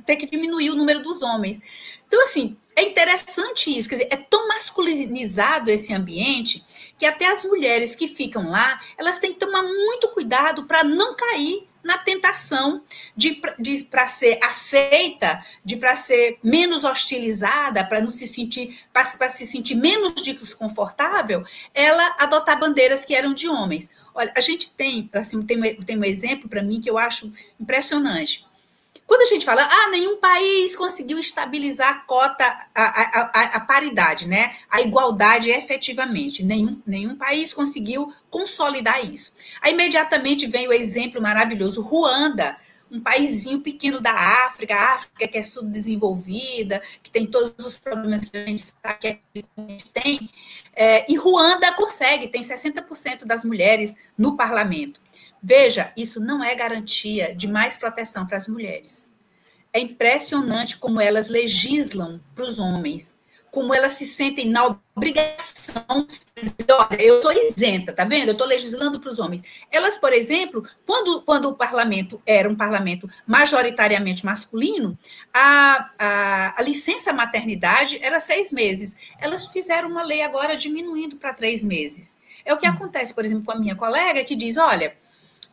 ter 0.04 0.16
que 0.16 0.26
diminuir 0.26 0.72
o 0.72 0.76
número 0.76 1.04
dos 1.04 1.22
homens. 1.22 1.62
Então, 2.08 2.24
assim, 2.24 2.58
é 2.76 2.84
interessante 2.84 3.78
isso, 3.78 3.88
quer 3.88 3.98
dizer, 3.98 4.10
é 4.12 4.18
tão 4.18 4.48
masculinizado 4.48 5.70
esse 5.70 5.94
ambiente 5.94 6.66
que 6.98 7.06
até 7.06 7.28
as 7.28 7.44
mulheres 7.46 7.96
que 7.96 8.08
ficam 8.08 8.50
lá, 8.50 8.82
elas 8.98 9.20
têm 9.20 9.34
que 9.34 9.40
tomar 9.40 9.62
muito 9.62 10.08
cuidado 10.08 10.66
para 10.66 10.84
não 10.84 11.16
cair 11.16 11.68
na 11.86 12.00
tentação 12.00 12.82
de, 13.16 13.40
de 13.60 13.84
para 13.84 14.08
ser 14.08 14.40
aceita, 14.44 15.46
de 15.64 15.78
para 15.78 15.96
ser 15.96 16.40
menos 16.44 16.84
hostilizada, 16.84 17.86
para 17.86 18.02
não 18.02 18.10
se 18.10 18.26
sentir, 18.26 18.80
para 18.92 19.30
se 19.30 19.46
sentir 19.46 19.76
menos 19.76 20.20
desconfortável, 20.20 21.46
ela 21.76 22.16
adotar 22.18 22.60
bandeiras 22.60 23.06
que 23.06 23.14
eram 23.14 23.36
de 23.36 23.48
homens. 23.48 23.92
Olha, 24.16 24.34
a 24.36 24.42
gente 24.42 24.72
tem, 24.72 25.08
assim, 25.14 25.42
tem, 25.44 25.76
tem 25.76 25.98
um 25.98 26.04
exemplo 26.04 26.50
para 26.50 26.64
mim 26.64 26.82
que 26.82 26.90
eu 26.90 26.98
acho 26.98 27.32
impressionante. 27.60 28.44
Quando 29.08 29.22
a 29.22 29.26
gente 29.26 29.46
fala, 29.46 29.64
ah, 29.64 29.90
nenhum 29.90 30.18
país 30.18 30.76
conseguiu 30.76 31.20
estabilizar 31.20 31.90
a 31.90 32.00
cota, 32.00 32.44
a, 32.74 32.84
a, 32.84 33.42
a, 33.56 33.60
paridade, 33.60 34.28
né? 34.28 34.56
A 34.70 34.82
igualdade 34.82 35.50
efetivamente. 35.50 36.44
Nenhum, 36.44 36.82
nenhum 36.86 37.16
país 37.16 37.54
conseguiu 37.54 38.12
consolidar 38.32 39.06
isso. 39.06 39.34
Aí 39.62 39.74
imediatamente 39.74 40.48
vem 40.48 40.68
o 40.68 40.74
exemplo 40.74 41.22
maravilhoso, 41.22 41.82
Ruanda, 41.82 42.58
um 42.92 43.00
paísinho 43.00 43.62
pequeno 43.62 44.00
da 44.00 44.14
África, 44.46 44.76
África 44.76 45.28
que 45.28 45.38
é 45.38 45.44
subdesenvolvida, 45.44 46.82
que 47.04 47.12
tem 47.12 47.26
todos 47.26 47.54
os 47.66 47.78
problemas 47.78 48.26
que 48.26 48.38
a 48.38 48.46
gente 48.46 48.62
sabe 48.62 49.00
que 49.00 49.08
a 49.08 49.40
gente 49.60 49.86
tem. 49.92 50.30
É, 50.76 51.12
e 51.12 51.16
Ruanda 51.16 51.72
consegue, 51.74 52.28
tem 52.28 52.42
60% 52.42 53.26
das 53.26 53.44
mulheres 53.44 53.96
no 54.18 54.36
parlamento. 54.36 55.00
Veja, 55.48 55.94
isso 55.96 56.20
não 56.20 56.44
é 56.44 56.56
garantia 56.56 57.36
de 57.36 57.48
mais 57.48 57.78
proteção 57.78 58.26
para 58.26 58.36
as 58.36 58.48
mulheres. 58.48 59.14
É 59.72 59.80
impressionante 59.80 60.76
como 60.76 61.00
elas 61.00 61.30
legislam 61.30 62.20
para 62.34 62.44
os 62.44 62.58
homens, 62.58 63.16
como 63.52 63.72
elas 63.72 63.92
se 63.92 64.08
sentem 64.08 64.50
na 64.50 64.76
obrigação 64.96 66.08
de 66.36 66.46
dizer, 66.46 66.72
olha, 66.72 67.00
eu 67.00 67.18
estou 67.18 67.32
isenta, 67.32 67.94
tá 67.94 68.04
vendo? 68.04 68.30
Eu 68.30 68.32
estou 68.32 68.48
legislando 68.48 69.00
para 69.00 69.12
os 69.12 69.20
homens. 69.20 69.44
Elas, 69.72 70.00
por 70.00 70.14
exemplo, 70.14 70.68
quando, 70.84 71.22
quando 71.22 71.48
o 71.48 71.56
parlamento 71.56 72.20
era 72.26 72.50
um 72.50 72.56
parlamento 72.56 73.08
majoritariamente 73.28 74.26
masculino, 74.26 74.98
a, 75.32 75.92
a, 76.00 76.60
a 76.60 76.64
licença 76.64 77.14
maternidade 77.14 78.00
era 78.02 78.20
seis 78.20 78.52
meses. 78.52 78.98
Elas 79.20 79.46
fizeram 79.46 79.90
uma 79.90 80.04
lei 80.04 80.24
agora 80.24 80.58
diminuindo 80.58 81.18
para 81.18 81.36
três 81.36 81.64
meses. 81.64 82.18
É 82.44 82.52
o 82.52 82.58
que 82.58 82.66
acontece, 82.66 83.14
por 83.14 83.24
exemplo, 83.24 83.46
com 83.46 83.52
a 83.52 83.60
minha 83.60 83.76
colega 83.76 84.24
que 84.24 84.36
diz, 84.36 84.58
olha, 84.58 85.05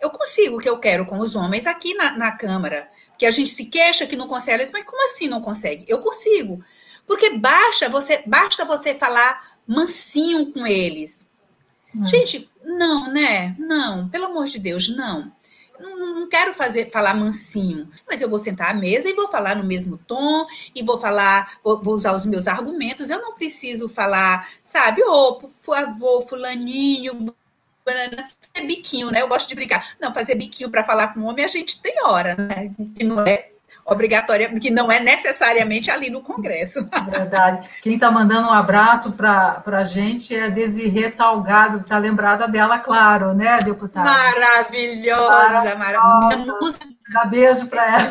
eu 0.02 0.11
consigo 0.11 0.56
o 0.56 0.59
que 0.59 0.68
eu 0.68 0.78
quero 0.78 1.06
com 1.06 1.21
os 1.21 1.37
homens 1.37 1.64
aqui 1.64 1.94
na, 1.94 2.16
na 2.18 2.32
Câmara, 2.32 2.90
que 3.16 3.25
a 3.25 3.30
gente 3.30 3.50
se 3.50 3.66
queixa 3.66 4.04
que 4.04 4.16
não 4.16 4.26
consegue, 4.26 4.68
mas 4.73 4.85
como 4.85 5.04
assim 5.04 5.28
não 5.28 5.40
consegue? 5.40 5.85
Eu 5.87 5.99
consigo. 5.99 6.62
Porque 7.06 7.30
basta 7.38 7.88
você, 7.88 8.21
basta 8.26 8.64
você 8.64 8.94
falar 8.94 9.56
mansinho 9.64 10.52
com 10.52 10.66
eles. 10.66 11.30
Hum. 11.94 12.04
Gente, 12.04 12.50
não, 12.64 13.12
né? 13.12 13.54
Não, 13.59 14.09
pelo 14.09 14.26
amor 14.26 14.47
de 14.47 14.59
Deus, 14.59 14.88
não. 14.88 15.30
Não, 15.78 16.21
não 16.21 16.28
quero 16.28 16.52
fazer 16.52 16.90
falar 16.90 17.14
mansinho, 17.14 17.88
mas 18.09 18.21
eu 18.21 18.28
vou 18.28 18.38
sentar 18.38 18.71
à 18.71 18.75
mesa 18.75 19.09
e 19.09 19.14
vou 19.14 19.28
falar 19.28 19.56
no 19.56 19.64
mesmo 19.64 19.99
tom 19.99 20.47
e 20.75 20.82
vou 20.82 20.99
falar, 20.99 21.59
vou, 21.62 21.80
vou 21.80 21.94
usar 21.94 22.14
os 22.16 22.26
meus 22.26 22.49
argumentos. 22.49 23.09
Eu 23.09 23.21
não 23.21 23.35
preciso 23.35 23.88
falar, 23.88 24.49
sabe, 24.62 25.02
ô, 25.02 25.12
oh, 25.12 25.35
por 25.37 25.50
favor, 25.50 26.26
fulaninho, 26.28 27.32
fazer 27.85 28.26
biquinho, 28.61 29.11
né? 29.11 29.23
Eu 29.23 29.28
gosto 29.28 29.49
de 29.49 29.54
brincar. 29.54 29.94
Não, 30.00 30.12
fazer 30.12 30.35
biquinho 30.35 30.71
para 30.71 30.85
falar 30.85 31.09
com 31.09 31.21
o 31.21 31.25
homem 31.25 31.44
a 31.44 31.49
gente 31.49 31.80
tem 31.80 31.94
hora, 32.04 32.35
né? 32.37 32.71
Que 32.97 33.04
não 33.04 33.26
é 33.26 33.49
obrigatória, 33.85 34.52
que 34.54 34.71
não 34.71 34.90
é 34.90 35.00
necessariamente 35.00 35.90
ali 35.90 36.11
no 36.11 36.21
Congresso. 36.21 36.88
Verdade. 37.11 37.68
Quem 37.82 37.94
está 37.94 38.11
mandando 38.11 38.49
um 38.49 38.52
abraço 38.52 39.12
para 39.12 39.62
a 39.66 39.85
gente 39.85 40.35
é 40.35 40.44
a 40.44 40.49
Desirê 40.49 41.11
Salgado, 41.11 41.78
está 41.78 41.99
lembrada 41.99 42.47
dela, 42.47 42.78
claro, 42.78 43.35
né, 43.35 43.59
deputada? 43.59 44.09
Maravilhosa, 44.09 45.75
maravilhosa. 45.75 46.78
Dá 47.12 47.25
beijo 47.25 47.66
para 47.66 48.00
ela. 48.00 48.09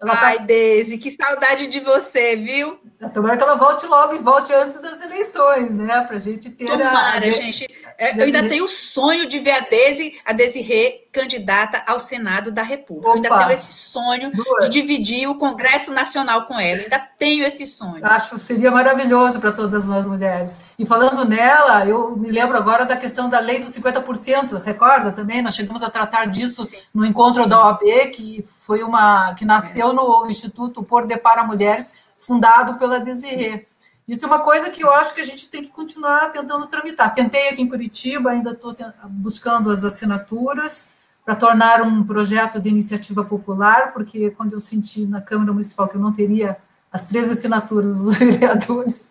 Ela 0.00 0.16
tá 0.16 0.26
Ai, 0.26 0.38
tá... 0.38 0.44
Deise, 0.44 0.98
que 0.98 1.12
saudade 1.12 1.68
de 1.68 1.78
você, 1.78 2.34
viu? 2.34 2.80
Tomara 3.14 3.36
que 3.36 3.42
ela 3.42 3.54
volte 3.54 3.86
logo 3.86 4.14
e 4.14 4.18
volte 4.18 4.52
antes 4.52 4.80
das 4.80 5.00
eleições, 5.00 5.76
né? 5.76 6.02
Para 6.02 6.16
a 6.16 6.20
gente 6.20 6.50
ter 6.50 6.66
Tomara, 6.66 7.26
a... 7.26 7.30
gente. 7.30 7.66
É, 7.98 8.18
eu 8.18 8.24
ainda 8.24 8.48
tenho 8.48 8.64
o 8.64 8.68
sonho 8.68 9.28
de 9.28 9.38
ver 9.38 9.52
a 9.52 9.60
Desi, 9.60 10.18
a 10.24 10.32
Desirê 10.32 11.06
candidata 11.12 11.82
ao 11.86 12.00
Senado 12.00 12.50
da 12.50 12.62
República. 12.62 13.10
Opa, 13.10 13.18
eu 13.18 13.24
ainda 13.24 13.38
tenho 13.38 13.52
esse 13.52 13.72
sonho 13.72 14.30
duas. 14.32 14.64
de 14.64 14.70
dividir 14.70 15.28
o 15.28 15.34
Congresso 15.34 15.92
Nacional 15.92 16.46
com 16.46 16.58
ela. 16.58 16.78
Eu 16.78 16.84
ainda 16.84 16.98
tenho 17.18 17.44
esse 17.44 17.66
sonho. 17.66 18.04
Acho 18.04 18.30
que 18.30 18.40
seria 18.40 18.70
maravilhoso 18.70 19.38
para 19.38 19.52
todas 19.52 19.86
nós 19.86 20.06
mulheres. 20.06 20.74
E 20.78 20.86
falando 20.86 21.24
nela, 21.24 21.86
eu 21.86 22.16
me 22.16 22.30
lembro 22.30 22.56
agora 22.56 22.86
da 22.86 22.96
questão 22.96 23.28
da 23.28 23.38
lei 23.38 23.58
dos 23.58 23.70
50%. 23.70 24.62
Recorda 24.62 25.12
também? 25.12 25.42
Nós 25.42 25.54
chegamos 25.54 25.82
a 25.82 25.90
tratar 25.90 26.26
disso 26.26 26.64
Sim. 26.64 26.78
no 26.94 27.04
encontro 27.04 27.46
da 27.46 27.62
OAB, 27.62 28.10
que 28.14 28.42
foi 28.46 28.82
uma 28.82 29.34
que 29.34 29.44
nasceu 29.44 29.90
é. 29.90 29.92
no 29.92 30.26
Instituto 30.28 30.82
Por 30.82 31.06
de 31.06 31.16
para 31.16 31.44
Mulheres 31.44 31.92
fundado 32.16 32.78
pela 32.78 33.00
Desirê. 33.00 33.66
Isso 34.12 34.26
é 34.26 34.28
uma 34.28 34.40
coisa 34.40 34.68
que 34.68 34.84
eu 34.84 34.92
acho 34.92 35.14
que 35.14 35.22
a 35.22 35.24
gente 35.24 35.48
tem 35.48 35.62
que 35.62 35.70
continuar 35.70 36.30
tentando 36.30 36.66
tramitar. 36.66 37.14
Tentei 37.14 37.48
aqui 37.48 37.62
em 37.62 37.66
Curitiba, 37.66 38.30
ainda 38.30 38.50
estou 38.50 38.76
buscando 39.08 39.70
as 39.70 39.84
assinaturas 39.84 40.92
para 41.24 41.34
tornar 41.34 41.80
um 41.80 42.04
projeto 42.04 42.60
de 42.60 42.68
iniciativa 42.68 43.24
popular, 43.24 43.94
porque 43.94 44.30
quando 44.32 44.52
eu 44.52 44.60
senti 44.60 45.06
na 45.06 45.22
Câmara 45.22 45.50
Municipal 45.50 45.88
que 45.88 45.96
eu 45.96 46.00
não 46.00 46.12
teria 46.12 46.58
as 46.92 47.08
três 47.08 47.30
assinaturas 47.30 48.00
dos 48.00 48.18
vereadores, 48.20 49.08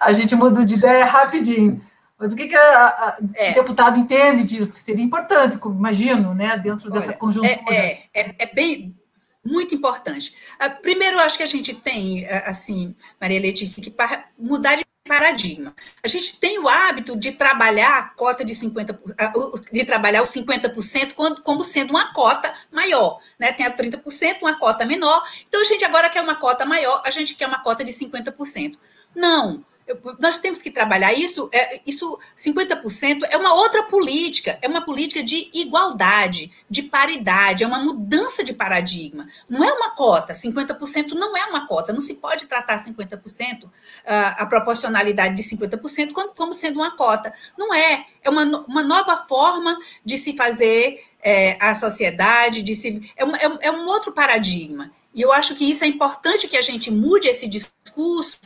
a 0.00 0.14
gente 0.14 0.34
mudou 0.34 0.64
de 0.64 0.76
ideia 0.76 1.04
rapidinho. 1.04 1.82
Mas 2.18 2.32
o 2.32 2.36
que, 2.36 2.46
que 2.46 2.56
a, 2.56 2.86
a 2.86 3.18
é. 3.34 3.52
deputado 3.52 3.98
entende 3.98 4.44
disso? 4.44 4.72
Que 4.72 4.78
seria 4.78 5.04
importante, 5.04 5.58
imagino, 5.62 6.34
né, 6.34 6.56
dentro 6.56 6.90
Olha, 6.90 6.98
dessa 6.98 7.12
conjuntura. 7.12 7.52
É, 7.70 8.04
é, 8.14 8.34
é, 8.38 8.54
bem 8.54 8.97
muito 9.44 9.74
importante. 9.74 10.34
Ah, 10.58 10.70
primeiro, 10.70 11.18
acho 11.18 11.36
que 11.36 11.42
a 11.42 11.46
gente 11.46 11.74
tem, 11.74 12.26
ah, 12.26 12.50
assim, 12.50 12.94
Maria 13.20 13.40
Letícia, 13.40 13.82
que 13.82 13.94
mudar 14.38 14.76
de 14.76 14.84
paradigma. 15.06 15.74
A 16.04 16.08
gente 16.08 16.38
tem 16.38 16.58
o 16.58 16.68
hábito 16.68 17.16
de 17.16 17.32
trabalhar 17.32 17.98
a 17.98 18.02
cota 18.10 18.44
de 18.44 18.54
50%, 18.54 19.14
ah, 19.18 19.32
de 19.72 19.84
trabalhar 19.84 20.22
os 20.22 20.30
50% 20.30 21.42
como 21.42 21.64
sendo 21.64 21.90
uma 21.90 22.12
cota 22.12 22.54
maior, 22.70 23.18
né? 23.38 23.52
Tem 23.52 23.64
a 23.64 23.74
30%, 23.74 24.42
uma 24.42 24.58
cota 24.58 24.84
menor. 24.84 25.26
Então 25.48 25.60
a 25.60 25.64
gente 25.64 25.84
agora 25.84 26.10
quer 26.10 26.20
uma 26.20 26.36
cota 26.36 26.66
maior, 26.66 27.02
a 27.04 27.10
gente 27.10 27.34
quer 27.34 27.48
uma 27.48 27.62
cota 27.62 27.82
de 27.82 27.92
50%. 27.92 28.76
Não, 29.14 29.64
nós 30.18 30.38
temos 30.38 30.60
que 30.60 30.70
trabalhar 30.70 31.12
isso, 31.14 31.48
é, 31.52 31.80
isso 31.86 32.18
50% 32.36 33.22
é 33.30 33.36
uma 33.36 33.54
outra 33.54 33.84
política, 33.84 34.58
é 34.60 34.68
uma 34.68 34.84
política 34.84 35.22
de 35.22 35.50
igualdade, 35.52 36.52
de 36.68 36.82
paridade, 36.82 37.64
é 37.64 37.66
uma 37.66 37.78
mudança 37.78 38.44
de 38.44 38.52
paradigma. 38.52 39.28
Não 39.48 39.64
é 39.64 39.72
uma 39.72 39.90
cota, 39.90 40.32
50% 40.32 41.12
não 41.12 41.36
é 41.36 41.44
uma 41.46 41.66
cota, 41.66 41.92
não 41.92 42.00
se 42.00 42.14
pode 42.14 42.46
tratar 42.46 42.78
50%, 42.78 43.68
a 44.04 44.46
proporcionalidade 44.46 45.34
de 45.34 45.42
50% 45.42 46.12
como 46.36 46.54
sendo 46.54 46.76
uma 46.76 46.96
cota. 46.96 47.32
Não 47.56 47.74
é, 47.74 48.06
é 48.22 48.30
uma, 48.30 48.44
uma 48.66 48.82
nova 48.82 49.16
forma 49.16 49.78
de 50.04 50.18
se 50.18 50.36
fazer 50.36 51.04
é, 51.22 51.56
a 51.60 51.74
sociedade, 51.74 52.62
de 52.62 52.74
se, 52.74 53.12
é, 53.16 53.24
um, 53.24 53.34
é, 53.34 53.58
é 53.62 53.70
um 53.70 53.86
outro 53.86 54.12
paradigma. 54.12 54.92
E 55.14 55.20
eu 55.20 55.32
acho 55.32 55.54
que 55.54 55.68
isso 55.68 55.82
é 55.82 55.86
importante 55.86 56.46
que 56.46 56.56
a 56.56 56.62
gente 56.62 56.90
mude 56.90 57.26
esse 57.26 57.48
discurso 57.48 58.38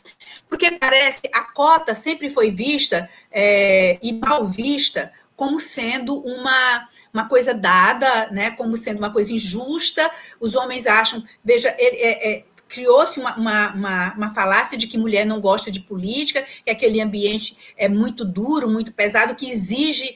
porque 0.53 0.71
parece 0.73 1.23
a 1.33 1.45
cota 1.45 1.95
sempre 1.95 2.29
foi 2.29 2.51
vista 2.51 3.09
é, 3.31 3.99
e 4.03 4.13
mal 4.13 4.45
vista 4.45 5.11
como 5.35 5.59
sendo 5.59 6.19
uma, 6.21 6.91
uma 7.11 7.27
coisa 7.27 7.55
dada, 7.55 8.31
né, 8.31 8.51
como 8.51 8.77
sendo 8.77 8.99
uma 8.99 9.11
coisa 9.11 9.33
injusta. 9.33 10.11
Os 10.39 10.55
homens 10.55 10.87
acham, 10.87 11.25
veja, 11.43 11.75
é, 11.79 12.35
é, 12.35 12.45
criou-se 12.69 13.19
uma, 13.19 13.35
uma, 13.35 13.73
uma, 13.73 14.15
uma, 14.15 14.35
falácia 14.35 14.77
de 14.77 14.87
que 14.87 14.99
mulher 14.99 15.25
não 15.25 15.41
gosta 15.41 15.71
de 15.71 15.81
política, 15.81 16.45
que 16.65 16.71
aquele 16.71 17.01
ambiente 17.01 17.57
é 17.75 17.89
muito 17.89 18.23
duro, 18.23 18.69
muito 18.69 18.93
pesado, 18.93 19.35
que 19.35 19.51
exige 19.51 20.15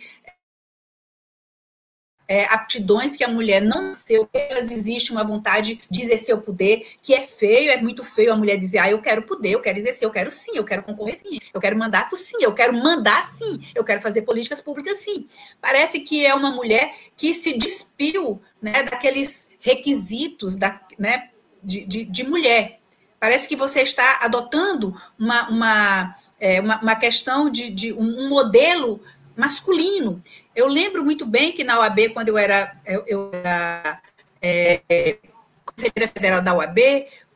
é, 2.29 2.45
aptidões 2.45 3.17
que 3.17 3.25
a 3.25 3.29
mulher 3.29 3.63
não 3.63 3.83
nasceu, 3.83 4.29
elas 4.33 4.71
existe 4.71 5.13
uma 5.13 5.23
vontade 5.23 5.81
de 5.89 6.03
exercer 6.03 6.35
o 6.35 6.41
poder, 6.41 6.87
que 7.01 7.15
é 7.15 7.23
feio, 7.23 7.71
é 7.71 7.81
muito 7.81 8.05
feio 8.05 8.33
a 8.33 8.37
mulher 8.37 8.57
dizer, 8.57 8.79
ah, 8.79 8.91
eu 8.91 9.01
quero 9.01 9.23
poder, 9.23 9.51
eu 9.51 9.61
quero 9.61 9.79
exercer, 9.79 10.07
eu 10.07 10.11
quero 10.11 10.33
sim, 10.33 10.53
eu 10.55 10.65
quero 10.65 10.83
concorrer 10.83 11.17
sim, 11.17 11.39
eu 11.55 11.61
quero 11.61 11.79
mandato 11.79 12.17
sim, 12.17 12.39
eu 12.41 12.53
quero 12.53 12.73
mandar 12.73 13.23
sim, 13.25 13.61
eu 13.75 13.85
quero 13.85 14.01
fazer 14.01 14.23
políticas 14.23 14.61
públicas 14.61 14.99
sim. 14.99 15.27
Parece 15.61 16.01
que 16.01 16.27
é 16.27 16.35
uma 16.35 16.51
mulher 16.51 16.95
que 17.17 17.33
se 17.33 17.57
despiu 17.57 18.41
né, 18.61 18.83
daqueles 18.83 19.51
requisitos 19.61 20.57
da, 20.57 20.81
né, 20.99 21.31
de, 21.63 21.85
de, 21.85 22.05
de 22.05 22.25
mulher. 22.25 22.79
Parece 23.19 23.49
que 23.49 23.57
você 23.57 23.81
está 23.81 24.21
adotando 24.23 24.95
uma, 25.19 25.49
uma, 25.49 26.17
é, 26.39 26.61
uma, 26.61 26.81
uma, 26.83 26.97
questão 26.97 27.49
de, 27.49 27.71
de 27.71 27.93
um 27.93 28.29
modelo 28.29 29.01
masculino. 29.37 30.23
Eu 30.57 30.67
lembro 30.67 31.05
muito 31.05 31.27
bem 31.27 31.53
que 31.53 31.63
na 31.63 31.79
OAB, 31.81 32.15
quando 32.15 32.29
eu 32.31 32.39
era, 32.39 32.75
eu, 32.87 33.05
eu 33.07 33.31
era 33.35 34.01
é, 34.41 35.19
conselheira 35.67 36.09
federal 36.09 36.41
da 36.41 36.55
OAB, 36.55 36.79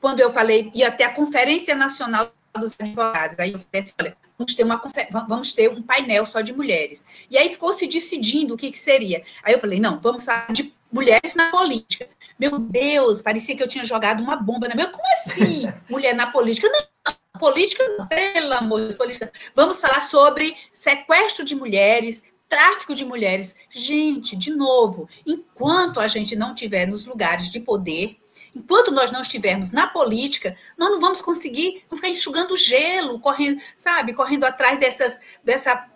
quando 0.01 0.21
eu 0.21 0.33
falei, 0.33 0.73
ia 0.75 0.89
até 0.89 1.05
a 1.05 1.13
Conferência 1.13 1.75
Nacional 1.75 2.33
dos 2.59 2.75
Advogados, 2.81 3.39
aí 3.39 3.53
eu 3.53 3.59
falei 3.59 3.83
assim, 3.85 3.95
olha, 4.01 4.17
vamos 4.39 4.55
ter, 4.55 4.65
uma, 4.65 4.83
vamos 5.29 5.53
ter 5.53 5.69
um 5.69 5.83
painel 5.83 6.25
só 6.25 6.41
de 6.41 6.55
mulheres. 6.55 7.05
E 7.31 7.37
aí 7.37 7.51
ficou 7.51 7.75
se 7.75 7.87
decidindo 7.87 8.55
o 8.55 8.57
que, 8.57 8.71
que 8.71 8.79
seria. 8.79 9.23
Aí 9.43 9.53
eu 9.53 9.61
falei, 9.61 9.79
não, 9.79 10.01
vamos 10.01 10.25
falar 10.25 10.51
de 10.51 10.73
mulheres 10.91 11.35
na 11.35 11.51
política. 11.51 12.09
Meu 12.39 12.59
Deus, 12.59 13.21
parecia 13.21 13.55
que 13.55 13.63
eu 13.63 13.69
tinha 13.69 13.85
jogado 13.85 14.23
uma 14.23 14.37
bomba 14.37 14.67
na 14.67 14.75
minha. 14.75 14.89
Como 14.89 15.05
assim, 15.13 15.71
mulher 15.91 16.15
na 16.15 16.29
política? 16.29 16.69
Não, 16.69 17.15
política, 17.39 17.85
pelo 18.09 18.53
amor 18.55 18.81
de 18.81 18.85
Deus, 18.87 18.97
política. 18.97 19.31
Vamos 19.55 19.81
falar 19.81 20.01
sobre 20.01 20.57
sequestro 20.73 21.45
de 21.45 21.55
mulheres, 21.55 22.25
tráfico 22.51 22.95
de 22.95 23.05
mulheres. 23.05 23.55
Gente, 23.71 24.37
de 24.37 24.51
novo, 24.51 25.09
enquanto 25.25 26.01
a 26.01 26.09
gente 26.09 26.35
não 26.35 26.55
tiver 26.55 26.85
nos 26.85 27.07
lugares 27.07 27.51
de 27.51 27.61
poder, 27.61 28.19
enquanto 28.55 28.91
nós 28.91 29.13
não 29.13 29.23
estivermos 29.23 29.71
na 29.71 29.87
política, 29.87 30.57
nós 30.77 30.91
não 30.91 31.01
vamos 31.01 31.23
conseguir 31.23 31.85
vamos 31.89 32.01
ficar 32.01 32.09
enxugando 32.09 32.57
gelo, 32.57 33.21
correndo, 33.21 33.63
sabe, 33.77 34.13
correndo 34.13 34.45
atrás 34.45 34.79
dessas, 34.81 35.21
dessa 35.45 35.89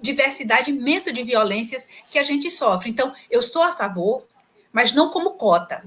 diversidade 0.00 0.70
imensa 0.70 1.10
de 1.12 1.22
violências 1.22 1.88
que 2.10 2.18
a 2.18 2.22
gente 2.22 2.50
sofre. 2.50 2.90
Então, 2.90 3.14
eu 3.30 3.42
sou 3.42 3.62
a 3.62 3.72
favor, 3.72 4.26
mas 4.70 4.92
não 4.92 5.08
como 5.08 5.32
cota, 5.32 5.82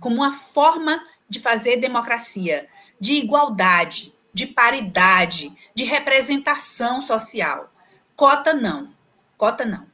como 0.00 0.16
uma 0.16 0.32
forma 0.32 1.00
de 1.28 1.38
fazer 1.38 1.76
democracia, 1.76 2.68
de 2.98 3.12
igualdade, 3.12 4.12
de 4.34 4.46
paridade, 4.46 5.52
de 5.74 5.84
representação 5.84 7.00
social. 7.00 7.72
Cota 8.16 8.52
não. 8.52 8.97
Cota 9.38 9.64
não. 9.64 9.84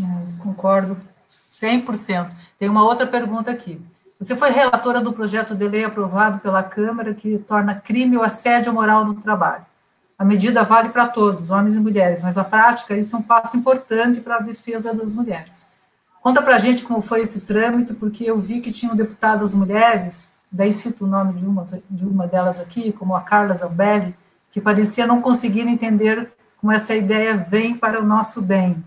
É, 0.00 0.42
concordo 0.42 0.98
100%. 1.28 2.30
Tem 2.58 2.68
uma 2.68 2.82
outra 2.82 3.06
pergunta 3.06 3.50
aqui. 3.50 3.80
Você 4.18 4.34
foi 4.34 4.50
relatora 4.50 5.00
do 5.02 5.12
projeto 5.12 5.54
de 5.54 5.68
lei 5.68 5.84
aprovado 5.84 6.38
pela 6.38 6.62
Câmara 6.62 7.12
que 7.12 7.36
torna 7.38 7.74
crime 7.74 8.16
o 8.16 8.22
assédio 8.22 8.72
moral 8.72 9.04
no 9.04 9.14
trabalho. 9.14 9.66
A 10.18 10.24
medida 10.24 10.64
vale 10.64 10.88
para 10.88 11.06
todos, 11.06 11.50
homens 11.50 11.76
e 11.76 11.80
mulheres, 11.80 12.22
mas 12.22 12.38
a 12.38 12.44
prática 12.44 12.96
isso 12.96 13.14
é 13.14 13.18
um 13.18 13.22
passo 13.22 13.58
importante 13.58 14.20
para 14.20 14.36
a 14.36 14.40
defesa 14.40 14.94
das 14.94 15.14
mulheres. 15.14 15.68
Conta 16.22 16.40
para 16.40 16.54
a 16.54 16.58
gente 16.58 16.82
como 16.82 17.02
foi 17.02 17.20
esse 17.20 17.42
trâmite, 17.42 17.92
porque 17.92 18.24
eu 18.24 18.38
vi 18.38 18.62
que 18.62 18.72
tinham 18.72 18.96
deputadas 18.96 19.54
mulheres, 19.54 20.30
daí 20.50 20.72
cito 20.72 21.04
o 21.04 21.06
nome 21.06 21.34
de 21.34 21.46
uma, 21.46 21.64
de 21.90 22.06
uma 22.06 22.26
delas 22.26 22.58
aqui, 22.58 22.92
como 22.92 23.14
a 23.14 23.20
Carla 23.20 23.54
Zambelli, 23.54 24.16
que 24.50 24.60
parecia 24.60 25.06
não 25.06 25.20
conseguir 25.20 25.68
entender 25.68 26.32
como 26.56 26.72
essa 26.72 26.94
ideia 26.94 27.36
vem 27.36 27.76
para 27.76 28.00
o 28.00 28.04
nosso 28.04 28.42
bem. 28.42 28.84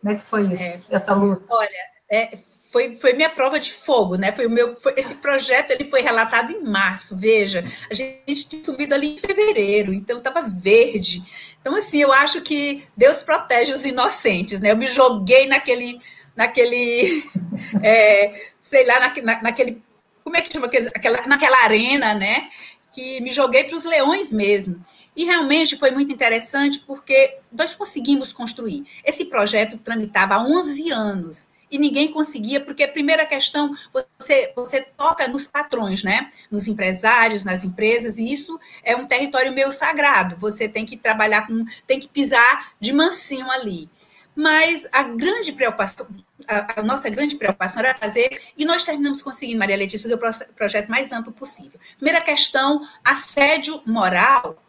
Como 0.00 0.12
é 0.12 0.16
que 0.16 0.24
foi 0.24 0.52
isso, 0.52 0.92
é, 0.92 0.96
essa 0.96 1.14
luta? 1.14 1.44
Olha, 1.48 1.70
é, 2.10 2.36
foi, 2.72 2.94
foi 2.94 3.12
minha 3.12 3.28
prova 3.28 3.60
de 3.60 3.70
fogo, 3.70 4.16
né? 4.16 4.32
Foi 4.32 4.46
o 4.46 4.50
meu, 4.50 4.74
foi, 4.80 4.94
esse 4.96 5.16
projeto 5.16 5.70
ele 5.70 5.84
foi 5.84 6.00
relatado 6.00 6.50
em 6.50 6.62
março. 6.62 7.16
Veja, 7.16 7.62
a 7.90 7.94
gente 7.94 8.48
tinha 8.48 8.64
subido 8.64 8.94
ali 8.94 9.14
em 9.14 9.18
fevereiro, 9.18 9.92
então 9.92 10.18
estava 10.18 10.42
verde. 10.42 11.22
Então 11.60 11.76
assim, 11.76 11.98
eu 11.98 12.10
acho 12.10 12.40
que 12.40 12.82
Deus 12.96 13.22
protege 13.22 13.72
os 13.72 13.84
inocentes, 13.84 14.60
né? 14.62 14.70
Eu 14.70 14.76
me 14.76 14.86
joguei 14.86 15.46
naquele, 15.46 16.00
naquele, 16.34 17.22
é, 17.82 18.42
sei 18.62 18.86
lá, 18.86 18.98
na, 18.98 19.42
naquele, 19.42 19.82
como 20.24 20.36
é 20.36 20.40
que 20.40 20.50
chama 20.50 20.66
aquela, 20.66 21.26
naquela 21.26 21.64
arena, 21.64 22.14
né? 22.14 22.48
Que 22.90 23.20
me 23.20 23.30
joguei 23.32 23.64
para 23.64 23.76
os 23.76 23.84
leões 23.84 24.32
mesmo. 24.32 24.82
E 25.14 25.24
realmente 25.24 25.76
foi 25.76 25.90
muito 25.90 26.12
interessante 26.12 26.78
porque 26.80 27.38
nós 27.52 27.74
conseguimos 27.74 28.32
construir. 28.32 28.86
Esse 29.04 29.26
projeto 29.26 29.76
tramitava 29.76 30.36
há 30.36 30.42
11 30.42 30.90
anos 30.90 31.48
e 31.72 31.78
ninguém 31.78 32.12
conseguia, 32.12 32.60
porque 32.60 32.82
a 32.82 32.88
primeira 32.88 33.24
questão, 33.24 33.74
você, 34.18 34.52
você 34.54 34.82
toca 34.82 35.26
nos 35.26 35.46
patrões, 35.46 36.02
né? 36.02 36.30
Nos 36.50 36.68
empresários, 36.68 37.44
nas 37.44 37.64
empresas, 37.64 38.18
e 38.18 38.30
isso 38.30 38.60
é 38.84 38.94
um 38.94 39.06
território 39.06 39.52
meio 39.52 39.72
sagrado. 39.72 40.36
Você 40.36 40.68
tem 40.68 40.84
que 40.84 40.98
trabalhar 40.98 41.46
com, 41.46 41.64
tem 41.86 41.98
que 41.98 42.08
pisar 42.08 42.72
de 42.78 42.92
mansinho 42.92 43.50
ali. 43.50 43.88
Mas 44.36 44.86
a 44.92 45.02
grande 45.02 45.52
preocupação, 45.52 46.06
a, 46.46 46.80
a, 46.80 46.82
nossa 46.82 47.08
grande 47.08 47.36
preocupação 47.36 47.80
era 47.80 47.94
fazer, 47.94 48.28
e 48.56 48.66
nós 48.66 48.84
terminamos 48.84 49.22
conseguindo, 49.22 49.58
Maria 49.58 49.76
Letícia, 49.76 50.10
fazer 50.18 50.44
o 50.50 50.54
projeto 50.54 50.90
mais 50.90 51.10
amplo 51.10 51.32
possível. 51.32 51.80
Primeira 51.96 52.20
questão, 52.20 52.86
assédio 53.02 53.80
moral 53.86 54.62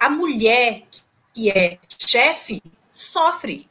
a 0.00 0.08
mulher 0.08 0.84
que 1.34 1.50
é 1.50 1.78
chefe 1.98 2.62
sofre. 2.92 3.68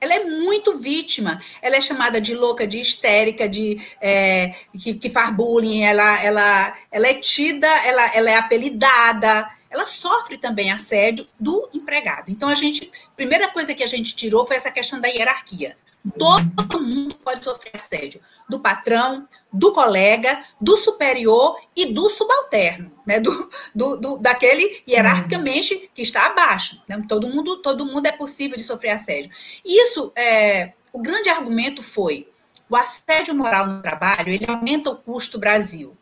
Ela 0.00 0.14
é 0.14 0.24
muito 0.24 0.78
vítima. 0.78 1.42
Ela 1.60 1.76
é 1.76 1.80
chamada 1.80 2.20
de 2.20 2.34
louca, 2.34 2.66
de 2.66 2.78
histérica, 2.78 3.48
de 3.48 3.80
é, 4.00 4.54
que, 4.78 4.94
que, 4.94 5.10
faz 5.10 5.34
bullying. 5.34 5.82
Ela, 5.82 6.22
ela, 6.22 6.78
ela 6.92 7.08
é 7.08 7.14
tida, 7.14 7.66
ela, 7.66 8.14
ela 8.14 8.30
é 8.30 8.36
apelidada. 8.36 9.50
Ela 9.70 9.86
sofre 9.86 10.38
também 10.38 10.70
assédio 10.70 11.26
do 11.40 11.68
empregado. 11.74 12.30
Então 12.30 12.48
a 12.48 12.54
gente, 12.54 12.90
primeira 13.16 13.48
coisa 13.48 13.74
que 13.74 13.82
a 13.82 13.88
gente 13.88 14.14
tirou 14.14 14.46
foi 14.46 14.56
essa 14.56 14.70
questão 14.70 15.00
da 15.00 15.08
hierarquia. 15.08 15.76
Todo 16.18 16.80
mundo 16.80 17.14
pode 17.16 17.42
sofrer 17.42 17.72
assédio, 17.74 18.20
do 18.46 18.60
patrão, 18.60 19.26
do 19.54 19.72
colega, 19.72 20.44
do 20.60 20.76
superior 20.76 21.56
e 21.76 21.92
do 21.92 22.10
subalterno, 22.10 22.90
né? 23.06 23.20
Do, 23.20 23.48
do, 23.72 23.96
do 23.96 24.18
daquele 24.18 24.82
hierarquicamente 24.86 25.88
que 25.94 26.02
está 26.02 26.26
abaixo. 26.26 26.82
Né? 26.88 27.00
Todo 27.08 27.28
mundo, 27.28 27.58
todo 27.58 27.86
mundo 27.86 28.04
é 28.06 28.12
possível 28.12 28.56
de 28.56 28.64
sofrer 28.64 28.90
assédio. 28.90 29.30
Isso, 29.64 30.12
é, 30.16 30.72
o 30.92 31.00
grande 31.00 31.28
argumento 31.28 31.84
foi 31.84 32.28
o 32.68 32.74
assédio 32.74 33.32
moral 33.32 33.68
no 33.68 33.80
trabalho, 33.80 34.30
ele 34.32 34.44
aumenta 34.48 34.90
o 34.90 34.96
custo 34.96 35.38
Brasil. 35.38 35.96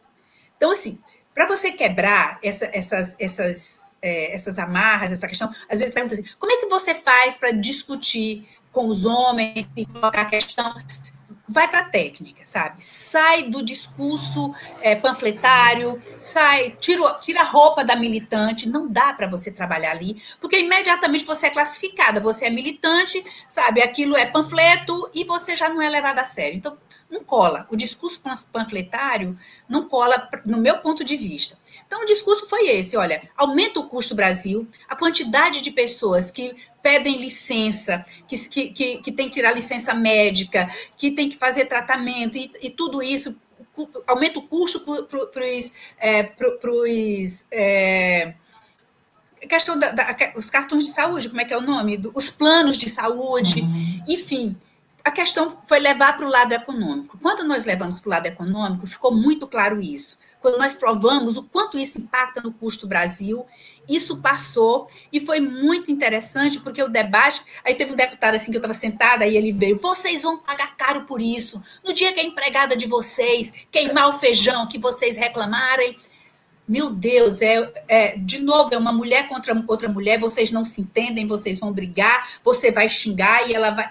Então, 0.57 0.71
assim, 0.71 0.99
para 1.35 1.47
você 1.47 1.71
quebrar 1.73 2.39
essa, 2.43 2.71
essas, 2.73 3.17
essas, 3.21 3.99
é, 4.01 4.35
essas 4.35 4.59
amarras, 4.59 5.13
essa 5.13 5.29
questão, 5.29 5.53
às 5.69 5.81
vezes 5.81 5.93
pergunta 5.93 6.15
assim: 6.15 6.25
como 6.39 6.53
é 6.53 6.57
que 6.57 6.67
você 6.67 6.95
faz 6.95 7.37
para 7.37 7.51
discutir 7.51 8.49
com 8.71 8.87
os 8.87 9.05
homens 9.05 9.69
e 9.77 9.85
colocar 9.85 10.23
a 10.23 10.27
questão? 10.27 10.75
Vai 11.49 11.69
para 11.69 11.81
a 11.81 11.85
técnica, 11.85 12.45
sabe? 12.45 12.83
Sai 12.83 13.43
do 13.45 13.65
discurso 13.65 14.55
é, 14.81 14.95
panfletário, 14.95 16.01
sai, 16.21 16.77
tira, 16.81 17.15
tira 17.15 17.41
a 17.41 17.45
roupa 17.45 17.85
da 17.85 17.97
militante. 17.97 18.69
Não 18.69 18.89
dá 18.89 19.13
para 19.13 19.27
você 19.27 19.51
trabalhar 19.51 19.91
ali, 19.91 20.23
porque 20.41 20.59
imediatamente 20.59 21.25
você 21.25 21.47
é 21.47 21.51
classificada. 21.51 22.21
Você 22.21 22.47
é 22.47 22.51
militante, 22.51 23.23
sabe? 23.49 23.83
Aquilo 23.83 24.17
é 24.17 24.25
panfleto 24.25 25.11
e 25.13 25.25
você 25.25 25.57
já 25.57 25.69
não 25.69 25.83
é 25.83 25.89
levada 25.89 26.23
a 26.23 26.27
sério. 26.27 26.57
Então, 26.57 26.79
não 27.13 27.23
cola. 27.23 27.67
O 27.71 27.77
discurso 27.77 28.21
panfletário 28.51 29.39
não 29.69 29.87
cola, 29.87 30.31
no 30.47 30.57
meu 30.57 30.79
ponto 30.79 31.05
de 31.05 31.15
vista. 31.17 31.59
Então, 31.87 32.01
o 32.01 32.07
discurso 32.07 32.49
foi 32.49 32.69
esse: 32.71 32.97
olha, 32.97 33.29
aumenta 33.37 33.79
o 33.79 33.87
custo 33.87 34.15
Brasil, 34.15 34.67
a 34.89 34.97
quantidade 34.97 35.61
de 35.61 35.71
pessoas 35.71 36.31
que 36.31 36.57
pedem 36.83 37.19
licença, 37.19 38.05
que, 38.27 38.39
que, 38.49 38.99
que, 38.99 39.13
tem 39.13 39.29
que 39.29 39.35
tirar 39.35 39.53
licença 39.53 39.95
médica, 39.95 40.69
que 40.97 41.11
tem 41.11 41.29
que 41.29 41.37
fazer 41.37 41.67
tratamento, 41.67 42.39
e, 42.39 42.51
e 42.63 42.71
tudo 42.71 43.03
isso 43.03 43.37
aumenta 44.07 44.39
o 44.39 44.49
custo 44.49 44.81
para 44.81 45.45
os. 45.45 45.73
É, 45.99 46.23
pros, 46.23 47.47
é, 47.51 48.35
questão 49.49 49.79
da, 49.79 49.93
da, 49.93 50.17
os 50.37 50.49
cartões 50.49 50.87
de 50.87 50.93
saúde, 50.93 51.29
como 51.29 51.41
é 51.41 51.45
que 51.45 51.53
é 51.53 51.59
o 51.59 51.63
nome? 51.63 51.99
Do, 51.99 52.11
os 52.15 52.31
planos 52.31 52.79
de 52.79 52.89
saúde, 52.89 53.61
uhum. 53.61 54.05
enfim 54.09 54.57
a 55.05 55.11
questão 55.11 55.59
foi 55.65 55.81
levar 55.81 56.17
para 56.17 56.27
o 56.27 56.31
lado 56.31 56.53
econômico. 56.53 57.19
Quando 57.21 57.45
nós 57.45 57.65
levamos 57.65 57.99
para 57.99 58.09
o 58.09 58.11
lado 58.11 58.27
econômico, 58.27 58.87
ficou 58.87 59.15
muito 59.15 59.47
claro 59.47 59.81
isso. 59.81 60.19
Quando 60.41 60.59
nós 60.59 60.75
provamos 60.75 61.37
o 61.37 61.43
quanto 61.43 61.77
isso 61.77 61.99
impacta 61.99 62.41
no 62.41 62.53
custo 62.53 62.87
Brasil, 62.87 63.47
isso 63.89 64.19
passou 64.19 64.89
e 65.13 65.21
foi 65.21 65.41
muito 65.41 65.91
interessante, 65.91 66.61
porque 66.61 66.83
o 66.83 66.89
debate. 66.89 67.43
Aí 67.65 67.75
teve 67.75 67.93
um 67.93 67.97
deputado 67.97 68.35
assim 68.35 68.51
que 68.51 68.57
eu 68.57 68.61
estava 68.61 68.75
sentada, 68.75 69.27
e 69.27 69.37
ele 69.37 69.53
veio: 69.53 69.79
vocês 69.79 70.23
vão 70.23 70.39
pagar 70.39 70.77
caro 70.77 71.05
por 71.05 71.21
isso. 71.21 71.63
No 71.85 71.93
dia 71.93 72.13
que 72.13 72.21
a 72.21 72.25
empregada 72.25 72.77
de 72.77 72.87
vocês 72.87 73.53
queimar 73.71 74.09
o 74.09 74.15
feijão 74.15 74.69
que 74.69 74.79
vocês 74.79 75.17
reclamarem. 75.17 75.97
Meu 76.67 76.91
Deus, 76.91 77.41
é, 77.43 77.73
é 77.89 78.17
de 78.17 78.39
novo, 78.39 78.73
é 78.73 78.79
uma 78.79 78.93
mulher 78.93 79.29
contra 79.29 79.53
outra 79.67 79.89
mulher, 79.89 80.21
vocês 80.21 80.53
não 80.53 80.65
se 80.65 80.81
entendem, 80.81 81.27
vocês 81.27 81.59
vão 81.59 81.73
brigar, 81.73 82.39
você 82.43 82.71
vai 82.71 82.89
xingar 82.89 83.49
e 83.49 83.53
ela 83.53 83.73
vai 83.73 83.91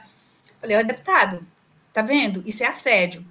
Falei, 0.62 0.78
ó, 0.78 0.84
deputado, 0.84 1.46
tá 1.92 2.04
vendo? 2.04 2.44
Isso 2.46 2.64
é 2.64 2.68
assédio. 2.68 3.26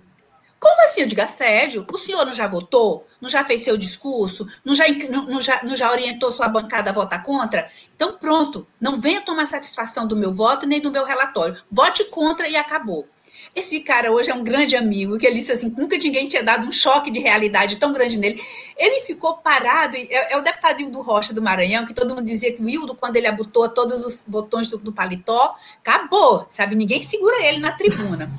Como 0.60 0.82
assim? 0.82 1.00
Eu 1.00 1.06
digo 1.06 1.22
assédio? 1.22 1.86
O 1.90 1.96
senhor 1.96 2.26
não 2.26 2.34
já 2.34 2.46
votou? 2.46 3.06
Não 3.18 3.30
já 3.30 3.42
fez 3.42 3.62
seu 3.62 3.78
discurso? 3.78 4.46
Não 4.62 4.74
já, 4.74 4.84
não, 5.08 5.22
não 5.24 5.40
já, 5.40 5.62
não 5.62 5.74
já 5.74 5.90
orientou 5.90 6.30
sua 6.30 6.48
bancada 6.48 6.90
a 6.90 6.92
votar 6.92 7.22
contra? 7.22 7.70
Então, 7.96 8.18
pronto. 8.18 8.66
Não 8.78 9.00
venha 9.00 9.22
tomar 9.22 9.46
satisfação 9.46 10.06
do 10.06 10.14
meu 10.14 10.34
voto 10.34 10.66
nem 10.66 10.78
do 10.78 10.90
meu 10.90 11.06
relatório. 11.06 11.62
Vote 11.70 12.04
contra 12.10 12.46
e 12.46 12.56
acabou. 12.56 13.08
Esse 13.54 13.80
cara 13.80 14.12
hoje 14.12 14.30
é 14.30 14.34
um 14.34 14.44
grande 14.44 14.76
amigo, 14.76 15.18
que 15.18 15.26
ele 15.26 15.36
disse 15.36 15.50
assim, 15.50 15.74
nunca 15.76 15.96
ninguém 15.98 16.28
tinha 16.28 16.42
dado 16.42 16.66
um 16.66 16.72
choque 16.72 17.10
de 17.10 17.18
realidade 17.18 17.76
tão 17.76 17.92
grande 17.92 18.16
nele. 18.16 18.40
Ele 18.76 19.02
ficou 19.02 19.38
parado, 19.38 19.96
é, 19.96 20.32
é 20.32 20.36
o 20.36 20.42
deputado 20.42 20.80
Hildo 20.80 21.02
Rocha 21.02 21.34
do 21.34 21.42
Maranhão, 21.42 21.84
que 21.84 21.92
todo 21.92 22.14
mundo 22.14 22.24
dizia 22.24 22.52
que 22.52 22.62
o 22.62 22.68
Hildo, 22.68 22.94
quando 22.94 23.16
ele 23.16 23.26
abotou 23.26 23.68
todos 23.68 24.04
os 24.04 24.24
botões 24.26 24.70
do, 24.70 24.78
do 24.78 24.92
paletó, 24.92 25.56
acabou, 25.84 26.46
sabe? 26.48 26.76
Ninguém 26.76 27.02
segura 27.02 27.44
ele 27.44 27.58
na 27.58 27.72
tribuna. 27.72 28.30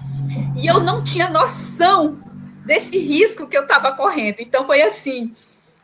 E 0.58 0.66
eu 0.66 0.80
não 0.80 1.04
tinha 1.04 1.30
noção 1.30 2.18
desse 2.66 2.98
risco 2.98 3.48
que 3.48 3.58
eu 3.58 3.64
estava 3.64 3.92
correndo. 3.92 4.40
Então 4.40 4.66
foi 4.66 4.82
assim, 4.82 5.34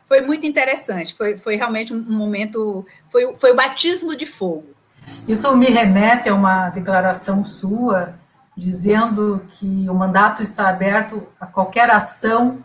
foi 0.06 0.22
muito 0.22 0.46
interessante. 0.46 1.14
Foi, 1.14 1.36
foi 1.36 1.56
realmente 1.56 1.92
um 1.92 2.00
momento, 2.00 2.86
foi, 3.10 3.34
foi 3.36 3.52
o 3.52 3.56
batismo 3.56 4.16
de 4.16 4.24
fogo. 4.24 4.74
Isso 5.26 5.54
me 5.56 5.66
remete 5.66 6.28
a 6.28 6.34
uma 6.34 6.70
declaração 6.70 7.44
sua 7.44 8.14
dizendo 8.58 9.46
que 9.48 9.88
o 9.88 9.94
mandato 9.94 10.42
está 10.42 10.68
aberto 10.68 11.28
a 11.40 11.46
qualquer 11.46 11.88
ação 11.90 12.64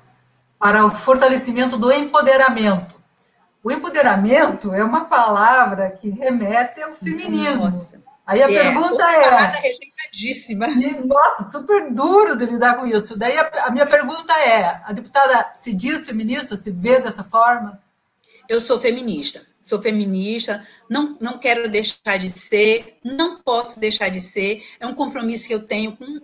para 0.58 0.86
o 0.86 0.90
fortalecimento 0.90 1.78
do 1.78 1.92
empoderamento. 1.92 2.96
O 3.64 3.72
empoderamento 3.72 4.74
é 4.74 4.84
uma 4.84 5.06
palavra 5.06 5.92
que 5.92 6.10
remete 6.10 6.82
ao 6.82 6.94
feminismo. 6.94 7.70
Nossa. 7.70 8.02
Aí 8.26 8.42
a 8.42 8.50
é, 8.50 8.64
pergunta 8.64 9.04
é. 9.04 9.30
Palavra 9.30 9.60
rejeitadíssima. 9.60 10.68
E, 10.70 11.06
nossa, 11.06 11.44
super 11.52 11.94
duro 11.94 12.36
de 12.36 12.46
lidar 12.46 12.76
com 12.78 12.88
isso. 12.88 13.18
Daí 13.18 13.38
a, 13.38 13.68
a 13.68 13.72
minha 13.72 13.86
pergunta 13.86 14.34
é: 14.34 14.82
a 14.84 14.92
deputada 14.94 15.52
se 15.54 15.74
diz 15.74 16.08
feminista, 16.08 16.56
se 16.56 16.72
vê 16.72 17.00
dessa 17.00 17.24
forma? 17.24 17.80
Eu 18.50 18.60
sou 18.60 18.80
feminista 18.80 19.42
sou 19.64 19.82
feminista, 19.82 20.66
não, 20.90 21.16
não 21.20 21.40
quero 21.40 21.70
deixar 21.70 22.18
de 22.18 22.30
ser, 22.30 22.98
não 23.04 23.42
posso 23.42 23.80
deixar 23.80 24.10
de 24.10 24.20
ser. 24.20 24.64
É 24.80 24.86
um 24.86 24.94
compromisso 24.94 25.48
que 25.48 25.54
eu 25.54 25.66
tenho 25.66 25.96
com 25.96 26.20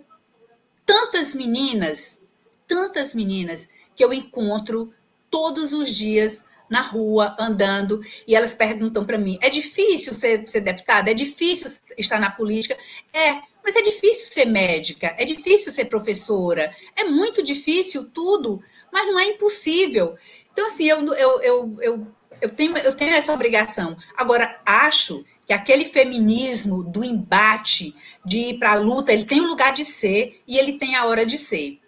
tantas 0.84 1.34
meninas, 1.34 2.20
tantas 2.66 3.14
meninas 3.14 3.68
que 3.96 4.04
eu 4.04 4.12
encontro 4.12 4.92
todos 5.30 5.72
os 5.72 5.94
dias 5.94 6.44
na 6.68 6.80
rua, 6.80 7.36
andando, 7.38 8.00
e 8.26 8.36
elas 8.36 8.54
perguntam 8.54 9.04
para 9.04 9.18
mim: 9.18 9.38
é 9.42 9.50
difícil 9.50 10.12
ser, 10.12 10.48
ser 10.48 10.60
deputada? 10.60 11.10
É 11.10 11.14
difícil 11.14 11.66
estar 11.98 12.20
na 12.20 12.30
política? 12.30 12.78
É, 13.12 13.40
mas 13.64 13.74
é 13.74 13.82
difícil 13.82 14.32
ser 14.32 14.46
médica, 14.46 15.14
é 15.18 15.24
difícil 15.24 15.72
ser 15.72 15.86
professora, 15.86 16.74
é 16.96 17.04
muito 17.04 17.42
difícil 17.42 18.08
tudo, 18.10 18.62
mas 18.92 19.06
não 19.06 19.18
é 19.18 19.26
impossível. 19.26 20.16
Então, 20.52 20.66
assim, 20.66 20.84
eu, 20.84 21.04
eu, 21.14 21.40
eu, 21.42 21.78
eu 21.80 22.06
eu 22.40 22.48
tenho, 22.48 22.76
eu 22.78 22.94
tenho 22.94 23.14
essa 23.14 23.32
obrigação. 23.32 23.96
Agora, 24.16 24.60
acho 24.64 25.24
que 25.46 25.52
aquele 25.52 25.84
feminismo 25.84 26.82
do 26.82 27.04
embate, 27.04 27.94
de 28.24 28.38
ir 28.38 28.58
para 28.58 28.72
a 28.72 28.78
luta, 28.78 29.12
ele 29.12 29.24
tem 29.24 29.40
um 29.40 29.48
lugar 29.48 29.72
de 29.72 29.84
ser 29.84 30.40
e 30.46 30.58
ele 30.58 30.74
tem 30.74 30.94
a 30.94 31.06
hora 31.06 31.26
de 31.26 31.36
ser. 31.36 31.80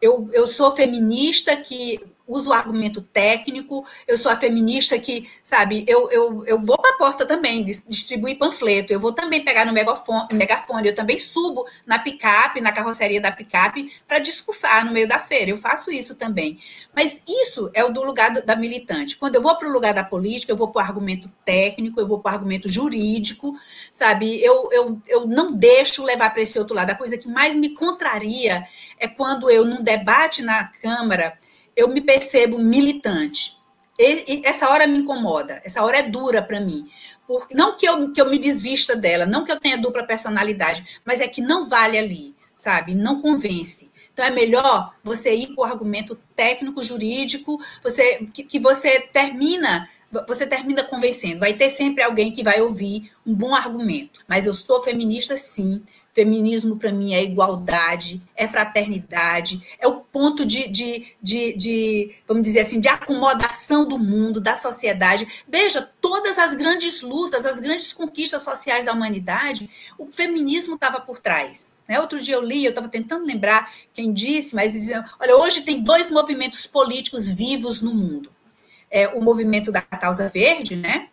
Eu, 0.00 0.28
eu 0.32 0.46
sou 0.46 0.74
feminista 0.74 1.56
que 1.56 2.00
uso 2.26 2.52
argumento 2.52 3.02
técnico, 3.02 3.84
eu 4.08 4.16
sou 4.16 4.30
a 4.30 4.36
feminista 4.36 4.98
que, 4.98 5.28
sabe, 5.42 5.84
eu, 5.86 6.10
eu, 6.10 6.44
eu 6.46 6.60
vou 6.60 6.78
para 6.78 6.90
a 6.90 6.98
porta 6.98 7.26
também, 7.26 7.64
distribuir 7.64 8.38
panfleto, 8.38 8.92
eu 8.92 9.00
vou 9.00 9.12
também 9.12 9.44
pegar 9.44 9.66
no 9.66 9.72
megafone, 9.72 10.28
megafone 10.32 10.88
eu 10.88 10.94
também 10.94 11.18
subo 11.18 11.66
na 11.86 11.98
picape, 11.98 12.60
na 12.60 12.72
carroceria 12.72 13.20
da 13.20 13.30
picape, 13.30 13.92
para 14.08 14.18
discursar 14.18 14.84
no 14.86 14.92
meio 14.92 15.06
da 15.06 15.18
feira, 15.18 15.50
eu 15.50 15.58
faço 15.58 15.90
isso 15.90 16.14
também. 16.14 16.58
Mas 16.94 17.22
isso 17.28 17.70
é 17.74 17.84
o 17.84 17.92
do 17.92 18.02
lugar 18.02 18.32
do, 18.32 18.44
da 18.44 18.56
militante. 18.56 19.16
Quando 19.16 19.34
eu 19.34 19.42
vou 19.42 19.56
para 19.56 19.68
o 19.68 19.72
lugar 19.72 19.92
da 19.92 20.04
política, 20.04 20.52
eu 20.52 20.56
vou 20.56 20.68
para 20.68 20.80
o 20.80 20.84
argumento 20.84 21.30
técnico, 21.44 22.00
eu 22.00 22.06
vou 22.06 22.20
para 22.20 22.32
o 22.32 22.34
argumento 22.34 22.68
jurídico, 22.68 23.54
sabe, 23.92 24.42
eu, 24.42 24.68
eu, 24.72 25.02
eu 25.06 25.26
não 25.26 25.52
deixo 25.52 26.02
levar 26.02 26.30
para 26.30 26.42
esse 26.42 26.58
outro 26.58 26.74
lado. 26.74 26.90
A 26.90 26.94
coisa 26.94 27.18
que 27.18 27.28
mais 27.28 27.56
me 27.56 27.74
contraria 27.74 28.66
é 28.98 29.06
quando 29.06 29.50
eu, 29.50 29.64
num 29.64 29.82
debate 29.82 30.42
na 30.42 30.64
Câmara, 30.64 31.38
eu 31.76 31.88
me 31.88 32.00
percebo 32.00 32.58
militante. 32.58 33.56
E, 33.98 34.40
e 34.40 34.42
essa 34.44 34.68
hora 34.70 34.86
me 34.86 34.98
incomoda, 34.98 35.60
essa 35.64 35.82
hora 35.84 35.98
é 35.98 36.02
dura 36.02 36.42
para 36.42 36.60
mim. 36.60 36.88
Porque, 37.26 37.54
não 37.54 37.76
que 37.76 37.88
eu, 37.88 38.12
que 38.12 38.20
eu 38.20 38.28
me 38.28 38.38
desvista 38.38 38.96
dela, 38.96 39.24
não 39.24 39.44
que 39.44 39.52
eu 39.52 39.60
tenha 39.60 39.78
dupla 39.78 40.04
personalidade, 40.04 41.00
mas 41.04 41.20
é 41.20 41.28
que 41.28 41.40
não 41.40 41.64
vale 41.64 41.96
ali, 41.96 42.34
sabe? 42.56 42.94
Não 42.94 43.20
convence. 43.20 43.92
Então 44.12 44.24
é 44.24 44.30
melhor 44.30 44.94
você 45.02 45.34
ir 45.34 45.54
para 45.54 45.62
o 45.62 45.64
argumento 45.64 46.18
técnico, 46.36 46.84
jurídico, 46.84 47.60
você, 47.82 48.28
que, 48.32 48.44
que 48.44 48.60
você 48.60 49.00
termina 49.12 49.88
você 50.26 50.46
termina 50.46 50.84
convencendo. 50.84 51.40
Vai 51.40 51.54
ter 51.54 51.70
sempre 51.70 52.02
alguém 52.02 52.32
que 52.32 52.42
vai 52.42 52.60
ouvir 52.60 53.10
um 53.26 53.34
bom 53.34 53.54
argumento. 53.54 54.20
Mas 54.28 54.46
eu 54.46 54.54
sou 54.54 54.82
feminista, 54.82 55.36
sim. 55.36 55.82
Feminismo 56.12 56.76
para 56.76 56.92
mim 56.92 57.12
é 57.12 57.24
igualdade, 57.24 58.22
é 58.36 58.46
fraternidade, 58.46 59.60
é 59.80 59.88
o 59.88 59.96
ponto 59.96 60.46
de, 60.46 60.68
de, 60.68 61.06
de, 61.20 61.56
de, 61.56 62.14
vamos 62.24 62.44
dizer 62.44 62.60
assim, 62.60 62.78
de 62.78 62.86
acomodação 62.86 63.84
do 63.84 63.98
mundo, 63.98 64.40
da 64.40 64.54
sociedade. 64.54 65.26
Veja, 65.48 65.90
todas 66.00 66.38
as 66.38 66.54
grandes 66.54 67.02
lutas, 67.02 67.44
as 67.44 67.58
grandes 67.58 67.92
conquistas 67.92 68.42
sociais 68.42 68.84
da 68.84 68.92
humanidade, 68.92 69.68
o 69.98 70.06
feminismo 70.06 70.76
estava 70.76 71.00
por 71.00 71.18
trás. 71.18 71.72
Né? 71.88 71.98
Outro 72.00 72.20
dia 72.20 72.36
eu 72.36 72.42
li, 72.42 72.64
eu 72.64 72.70
estava 72.70 72.88
tentando 72.88 73.26
lembrar 73.26 73.72
quem 73.92 74.12
disse, 74.12 74.54
mas 74.54 74.72
diziam: 74.72 75.04
olha, 75.18 75.36
hoje 75.36 75.62
tem 75.62 75.82
dois 75.82 76.12
movimentos 76.12 76.64
políticos 76.64 77.28
vivos 77.28 77.82
no 77.82 77.92
mundo. 77.92 78.30
É, 78.96 79.08
o 79.08 79.20
movimento 79.20 79.72
da 79.72 79.82
causa 79.82 80.28
verde, 80.28 80.76
né? 80.76 81.08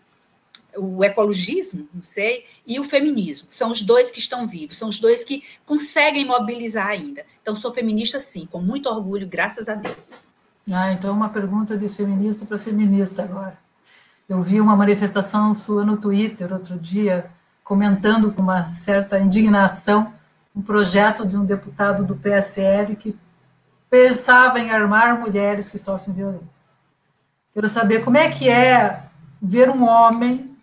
o 0.78 1.04
ecologismo, 1.04 1.88
não 1.94 2.02
sei, 2.02 2.46
e 2.66 2.80
o 2.80 2.84
feminismo. 2.84 3.48
São 3.52 3.72
os 3.72 3.82
dois 3.82 4.10
que 4.10 4.20
estão 4.20 4.48
vivos, 4.48 4.78
são 4.78 4.90
os 4.90 5.00
dois 5.00 5.24
que 5.24 5.44
conseguem 5.66 6.26
mobilizar 6.26 6.88
ainda. 6.88 7.26
Então, 7.42 7.56
sou 7.56 7.74
feminista, 7.74 8.20
sim, 8.20 8.48
com 8.50 8.62
muito 8.62 8.88
orgulho, 8.88 9.28
graças 9.28 9.68
a 9.68 9.76
Deus. 9.76 10.16
Ah, 10.72 10.92
então 10.92 11.14
uma 11.14 11.30
pergunta 11.30 11.76
de 11.76 11.90
feminista 11.90 12.46
para 12.46 12.58
feminista 12.58 13.24
agora. 13.24 13.58
Eu 14.30 14.42
vi 14.42 14.62
uma 14.62 14.76
manifestação 14.76 15.54
sua 15.56 15.84
no 15.84 15.98
Twitter 15.98 16.54
outro 16.54 16.78
dia, 16.78 17.30
comentando 17.64 18.32
com 18.32 18.42
uma 18.42 18.72
certa 18.72 19.20
indignação 19.20 20.14
um 20.56 20.62
projeto 20.62 21.26
de 21.26 21.36
um 21.36 21.46
deputado 21.46 22.06
do 22.06 22.16
PSL 22.16 22.96
que 22.96 23.18
pensava 23.90 24.60
em 24.60 24.70
armar 24.70 25.20
mulheres 25.20 25.70
que 25.70 25.80
sofrem 25.80 26.16
violência. 26.16 26.71
Quero 27.54 27.68
saber 27.68 28.04
como 28.04 28.18
é 28.18 28.30
que 28.30 28.50
é 28.50 29.04
ver 29.42 29.70
um 29.70 29.84
homem 29.84 30.58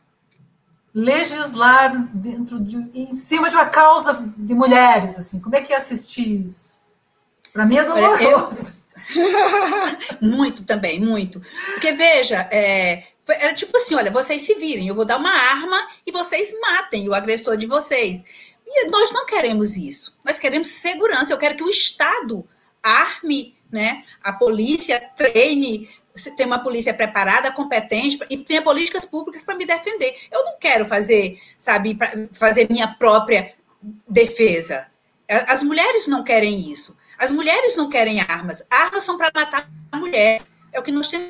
legislar 0.95 2.09
dentro 2.13 2.61
de, 2.61 2.77
em 2.95 3.13
cima 3.13 3.51
de 3.51 3.57
uma 3.57 3.67
causa 3.67 4.33
de 4.37 4.55
mulheres, 4.55 5.19
assim. 5.19 5.41
Como 5.41 5.55
é 5.55 5.61
que 5.61 5.73
é 5.73 5.77
assistir 5.77 6.45
isso? 6.45 6.81
Para 7.53 7.67
mim 7.67 7.77
é 7.77 7.85
doloroso. 7.85 8.79
muito 10.21 10.65
também, 10.65 11.01
muito. 11.01 11.41
Porque 11.75 11.93
veja, 11.93 12.49
é, 12.51 13.05
era 13.29 13.55
tipo 13.55 13.77
assim, 13.77 13.95
olha, 13.95 14.11
vocês 14.11 14.43
se 14.43 14.55
virem, 14.55 14.89
eu 14.89 14.95
vou 14.95 15.05
dar 15.05 15.19
uma 15.19 15.31
arma 15.31 15.89
e 16.07 16.13
vocês 16.13 16.53
matem 16.61 17.09
o 17.09 17.15
agressor 17.15 17.57
de 17.57 17.67
vocês. 17.67 18.25
E 18.67 18.89
nós 18.89 19.13
não 19.13 19.25
queremos 19.25 19.77
isso. 19.77 20.15
Nós 20.25 20.39
queremos 20.39 20.69
segurança. 20.69 21.33
Eu 21.33 21.39
quero 21.39 21.57
que 21.57 21.65
o 21.65 21.71
Estado 21.71 22.47
arme, 22.83 23.57
né? 23.71 24.05
A 24.23 24.33
polícia 24.33 25.01
treine, 25.17 25.89
tem 26.37 26.47
uma 26.47 26.63
polícia 26.63 26.93
preparada, 26.95 27.53
competente 27.53 28.19
e 28.29 28.37
tenha 28.39 28.63
políticas 28.63 29.05
públicas 29.05 29.45
para 29.45 29.55
me 29.55 29.67
defender. 29.67 30.15
Eu 30.31 30.45
não 30.45 30.59
quero 30.59 30.85
fazer, 30.87 31.39
sabe, 31.59 31.99
fazer 32.33 32.69
minha 32.71 32.89
própria 32.89 33.55
defesa. 34.09 34.87
As 35.29 35.63
mulheres 35.63 36.07
não 36.07 36.23
querem 36.23 36.71
isso. 36.71 36.97
As 37.19 37.31
mulheres 37.31 37.77
não 37.77 37.89
querem 37.89 38.21
armas. 38.21 38.65
Armas 38.71 39.05
são 39.05 39.19
para 39.19 39.31
matar 39.35 39.69
a 39.91 39.97
mulher. 39.97 40.43
É 40.73 40.79
o 40.79 40.83
que 40.83 40.93
nós 40.93 41.09
temos. 41.09 41.29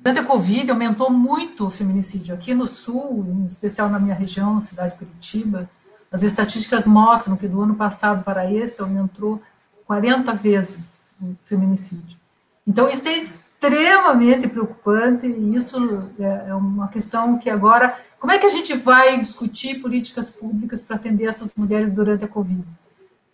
Durante 0.00 0.20
a 0.20 0.24
Covid, 0.24 0.70
aumentou 0.70 1.10
muito 1.10 1.66
o 1.66 1.70
feminicídio. 1.70 2.34
Aqui 2.34 2.54
no 2.54 2.66
Sul, 2.66 3.24
em 3.26 3.46
especial 3.46 3.88
na 3.88 3.98
minha 3.98 4.14
região, 4.14 4.60
cidade 4.60 4.92
de 4.92 4.98
Curitiba, 4.98 5.70
as 6.12 6.22
estatísticas 6.22 6.86
mostram 6.86 7.36
que 7.36 7.48
do 7.48 7.60
ano 7.62 7.74
passado 7.74 8.22
para 8.22 8.50
este 8.50 8.80
aumentou 8.82 9.40
40 9.86 10.32
vezes 10.34 11.14
o 11.20 11.34
feminicídio. 11.42 12.18
Então, 12.66 12.88
isso 12.88 13.08
é 13.08 13.16
extremamente 13.64 14.48
preocupante 14.48 15.26
e 15.26 15.54
isso 15.54 16.10
é, 16.18 16.48
é 16.48 16.54
uma 16.54 16.88
questão 16.88 17.38
que 17.38 17.48
agora. 17.48 17.96
Como 18.18 18.32
é 18.32 18.38
que 18.38 18.46
a 18.46 18.50
gente 18.50 18.74
vai 18.74 19.18
discutir 19.18 19.80
políticas 19.80 20.30
públicas 20.30 20.82
para 20.82 20.96
atender 20.96 21.26
essas 21.26 21.52
mulheres 21.56 21.92
durante 21.92 22.24
a 22.24 22.28
Covid? 22.28 22.64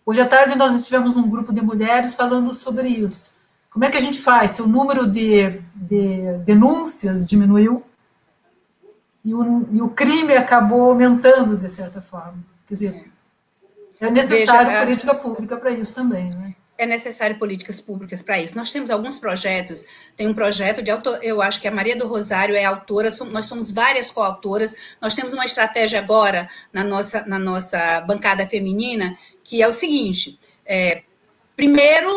Hoje 0.05 0.21
à 0.21 0.27
tarde 0.27 0.57
nós 0.57 0.75
estivemos 0.75 1.15
num 1.15 1.29
grupo 1.29 1.53
de 1.53 1.61
mulheres 1.61 2.13
falando 2.13 2.53
sobre 2.53 2.87
isso. 2.87 3.35
Como 3.69 3.85
é 3.85 3.89
que 3.89 3.97
a 3.97 4.01
gente 4.01 4.19
faz 4.19 4.51
se 4.51 4.61
o 4.61 4.67
número 4.67 5.07
de, 5.09 5.61
de 5.75 6.37
denúncias 6.45 7.25
diminuiu 7.25 7.83
e 9.23 9.33
o, 9.33 9.67
e 9.71 9.81
o 9.81 9.89
crime 9.89 10.35
acabou 10.35 10.89
aumentando 10.89 11.55
de 11.55 11.69
certa 11.69 12.01
forma? 12.01 12.39
Quer 12.67 12.73
dizer, 12.73 13.11
é 13.99 14.09
necessário 14.09 14.71
Veja, 14.71 14.83
política 14.83 15.15
pública 15.15 15.57
para 15.57 15.71
isso 15.71 15.95
também, 15.95 16.31
né? 16.31 16.55
É 16.81 16.85
necessário 16.87 17.37
políticas 17.37 17.79
públicas 17.79 18.23
para 18.23 18.41
isso. 18.41 18.57
Nós 18.57 18.71
temos 18.71 18.89
alguns 18.89 19.19
projetos, 19.19 19.85
tem 20.17 20.27
um 20.27 20.33
projeto 20.33 20.81
de 20.81 20.89
autor, 20.89 21.19
eu 21.21 21.39
acho 21.39 21.61
que 21.61 21.67
a 21.67 21.71
Maria 21.71 21.95
do 21.95 22.07
Rosário 22.07 22.55
é 22.55 22.65
autora, 22.65 23.13
nós 23.29 23.45
somos 23.45 23.69
várias 23.71 24.09
coautoras, 24.09 24.75
nós 24.99 25.13
temos 25.13 25.31
uma 25.31 25.45
estratégia 25.45 25.99
agora 25.99 26.49
na 26.73 26.83
nossa, 26.83 27.23
na 27.27 27.37
nossa 27.37 28.01
bancada 28.01 28.47
feminina, 28.47 29.15
que 29.43 29.61
é 29.61 29.67
o 29.67 29.71
seguinte: 29.71 30.39
é, 30.65 31.03
primeiro, 31.55 32.09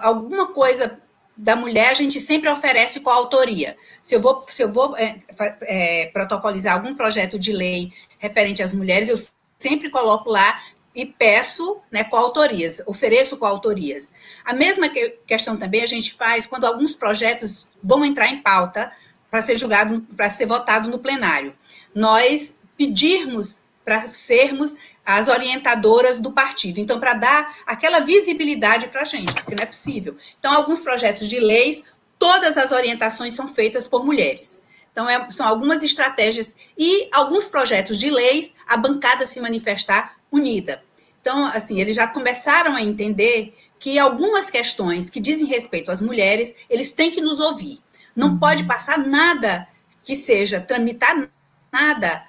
alguma 0.00 0.46
coisa 0.52 1.02
da 1.36 1.56
mulher 1.56 1.90
a 1.90 1.94
gente 1.94 2.20
sempre 2.20 2.48
oferece 2.48 3.00
coautoria. 3.00 3.76
Se 4.00 4.14
eu 4.14 4.20
vou, 4.20 4.40
se 4.42 4.62
eu 4.62 4.72
vou 4.72 4.96
é, 4.96 5.18
é, 5.62 6.10
protocolizar 6.12 6.74
algum 6.74 6.94
projeto 6.94 7.36
de 7.36 7.52
lei 7.52 7.90
referente 8.20 8.62
às 8.62 8.72
mulheres, 8.72 9.08
eu 9.08 9.16
sempre 9.58 9.90
coloco 9.90 10.30
lá 10.30 10.60
e 10.94 11.04
peço 11.04 11.80
né, 11.90 12.04
coautorias, 12.04 12.80
ofereço 12.86 13.36
coautorias. 13.36 14.12
A 14.44 14.54
mesma 14.54 14.88
que, 14.88 15.18
questão 15.26 15.56
também 15.56 15.82
a 15.82 15.86
gente 15.86 16.14
faz 16.14 16.46
quando 16.46 16.64
alguns 16.64 16.94
projetos 16.94 17.68
vão 17.82 18.04
entrar 18.04 18.28
em 18.28 18.40
pauta 18.40 18.92
para 19.30 19.42
ser 19.42 19.56
julgado, 19.56 20.00
para 20.16 20.30
ser 20.30 20.46
votado 20.46 20.88
no 20.88 21.00
plenário. 21.00 21.54
Nós 21.92 22.60
pedirmos 22.76 23.58
para 23.84 24.08
sermos 24.12 24.76
as 25.04 25.28
orientadoras 25.28 26.20
do 26.20 26.32
partido. 26.32 26.78
Então, 26.78 26.98
para 26.98 27.14
dar 27.14 27.56
aquela 27.66 28.00
visibilidade 28.00 28.86
para 28.88 29.02
a 29.02 29.04
gente, 29.04 29.34
porque 29.34 29.56
não 29.58 29.64
é 29.64 29.66
possível. 29.66 30.16
Então, 30.38 30.52
alguns 30.52 30.82
projetos 30.82 31.28
de 31.28 31.38
leis, 31.40 31.82
todas 32.18 32.56
as 32.56 32.72
orientações 32.72 33.34
são 33.34 33.46
feitas 33.46 33.86
por 33.86 34.04
mulheres. 34.04 34.62
Então, 34.92 35.08
é, 35.08 35.28
são 35.30 35.46
algumas 35.46 35.82
estratégias 35.82 36.56
e 36.78 37.08
alguns 37.12 37.48
projetos 37.48 37.98
de 37.98 38.08
leis, 38.08 38.54
a 38.66 38.76
bancada 38.76 39.26
se 39.26 39.40
manifestar 39.40 40.16
unida. 40.30 40.83
Então, 41.24 41.46
assim, 41.46 41.80
eles 41.80 41.96
já 41.96 42.06
começaram 42.06 42.76
a 42.76 42.82
entender 42.82 43.56
que 43.78 43.98
algumas 43.98 44.50
questões 44.50 45.08
que 45.08 45.18
dizem 45.18 45.46
respeito 45.46 45.90
às 45.90 46.02
mulheres, 46.02 46.54
eles 46.68 46.92
têm 46.92 47.10
que 47.10 47.22
nos 47.22 47.40
ouvir. 47.40 47.80
Não 48.14 48.32
uhum. 48.32 48.38
pode 48.38 48.64
passar 48.64 48.98
nada 48.98 49.66
que 50.04 50.14
seja 50.14 50.60
tramitar 50.60 51.30
nada 51.72 52.26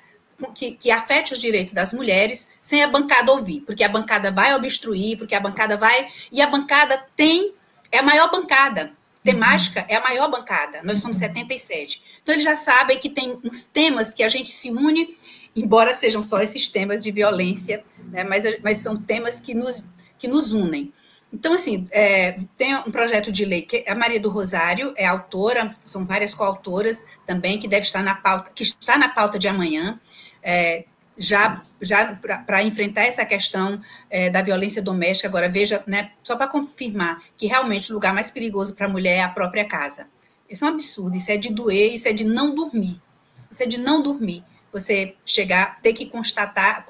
que, 0.53 0.71
que, 0.71 0.89
afete 0.89 1.33
os 1.33 1.39
direitos 1.39 1.73
das 1.73 1.91
mulheres 1.91 2.49
sem 2.61 2.81
a 2.83 2.87
bancada 2.87 3.33
ouvir, 3.33 3.59
porque 3.65 3.83
a 3.83 3.89
bancada 3.89 4.31
vai 4.31 4.55
obstruir, 4.55 5.17
porque 5.17 5.35
a 5.35 5.41
bancada 5.41 5.75
vai. 5.75 6.07
E 6.31 6.41
a 6.41 6.47
bancada 6.47 6.97
tem. 7.17 7.53
É 7.91 7.99
a 7.99 8.03
maior 8.03 8.31
bancada 8.31 8.93
temática 9.25 9.83
é 9.89 9.95
a 9.95 10.01
maior 10.01 10.29
bancada, 10.29 10.81
nós 10.83 10.99
somos 10.99 11.17
77. 11.17 12.01
Então, 12.21 12.33
eles 12.33 12.45
já 12.45 12.55
sabem 12.55 12.99
que 12.99 13.09
tem 13.09 13.37
uns 13.43 13.63
temas 13.63 14.13
que 14.13 14.21
a 14.21 14.29
gente 14.29 14.49
se 14.49 14.69
une, 14.69 15.17
embora 15.55 15.93
sejam 15.93 16.21
só 16.21 16.41
esses 16.41 16.67
temas 16.67 17.01
de 17.01 17.11
violência, 17.11 17.83
né, 18.11 18.23
mas, 18.23 18.43
mas 18.61 18.79
são 18.79 18.97
temas 18.97 19.39
que 19.39 19.53
nos, 19.53 19.83
que 20.17 20.27
nos 20.27 20.51
unem. 20.51 20.93
Então, 21.33 21.53
assim, 21.53 21.87
é, 21.91 22.39
tem 22.57 22.75
um 22.75 22.91
projeto 22.91 23.31
de 23.31 23.43
lei 23.43 23.61
que 23.61 23.83
a 23.87 23.95
Maria 23.95 24.19
do 24.19 24.29
Rosário 24.29 24.93
é 24.95 25.05
autora, 25.05 25.75
são 25.83 26.05
várias 26.05 26.33
coautoras 26.33 27.05
também, 27.25 27.59
que 27.59 27.67
deve 27.67 27.85
estar 27.85 28.01
na 28.01 28.15
pauta, 28.15 28.51
que 28.55 28.63
está 28.63 28.97
na 28.97 29.09
pauta 29.09 29.37
de 29.37 29.47
amanhã. 29.47 29.99
É, 30.41 30.85
já, 31.17 31.63
já 31.81 32.15
para 32.45 32.63
enfrentar 32.63 33.03
essa 33.03 33.25
questão 33.25 33.81
é, 34.09 34.29
da 34.29 34.41
violência 34.41 34.81
doméstica. 34.81 35.27
Agora, 35.27 35.49
veja, 35.49 35.83
né, 35.87 36.11
só 36.23 36.35
para 36.35 36.47
confirmar 36.47 37.21
que 37.37 37.47
realmente 37.47 37.91
o 37.91 37.95
lugar 37.95 38.13
mais 38.13 38.29
perigoso 38.29 38.75
para 38.75 38.85
a 38.85 38.89
mulher 38.89 39.17
é 39.17 39.21
a 39.23 39.29
própria 39.29 39.65
casa. 39.65 40.07
Isso 40.49 40.63
é 40.63 40.67
um 40.69 40.71
absurdo, 40.71 41.15
isso 41.15 41.31
é 41.31 41.37
de 41.37 41.51
doer, 41.51 41.93
isso 41.93 42.07
é 42.07 42.13
de 42.13 42.23
não 42.23 42.53
dormir. 42.53 43.01
Isso 43.49 43.63
é 43.63 43.65
de 43.65 43.79
não 43.79 44.01
dormir. 44.01 44.43
Você 44.75 45.15
chegar, 45.25 45.79
ter 45.81 45.93
que 45.93 46.05
constatar, 46.05 46.85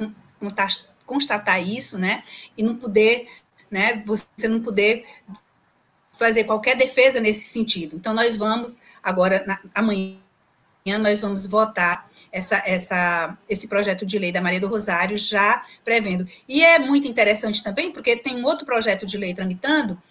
constatar 1.05 1.61
isso, 1.61 1.99
né? 1.99 2.23
E 2.57 2.63
não 2.63 2.75
poder, 2.75 3.27
né? 3.69 4.03
Você 4.07 4.47
não 4.47 4.59
poder 4.59 5.05
fazer 6.17 6.45
qualquer 6.45 6.75
defesa 6.75 7.19
nesse 7.19 7.45
sentido. 7.45 7.95
Então, 7.95 8.11
nós 8.11 8.37
vamos, 8.37 8.79
agora, 9.03 9.43
na, 9.45 9.59
amanhã, 9.75 10.17
nós 10.99 11.21
vamos 11.21 11.45
votar 11.45 12.09
essa, 12.31 12.57
essa, 12.65 13.37
esse 13.47 13.67
projeto 13.67 14.03
de 14.03 14.17
lei 14.17 14.31
da 14.31 14.41
Maria 14.41 14.59
do 14.59 14.67
Rosário 14.67 15.15
já 15.15 15.63
prevendo. 15.83 16.27
E 16.49 16.63
é 16.63 16.79
muito 16.79 17.07
interessante 17.07 17.63
também, 17.63 17.91
porque 17.91 18.15
tem 18.15 18.35
um 18.35 18.45
outro 18.45 18.65
projeto 18.65 19.05
de 19.05 19.15
lei 19.15 19.31
tramitando, 19.31 20.01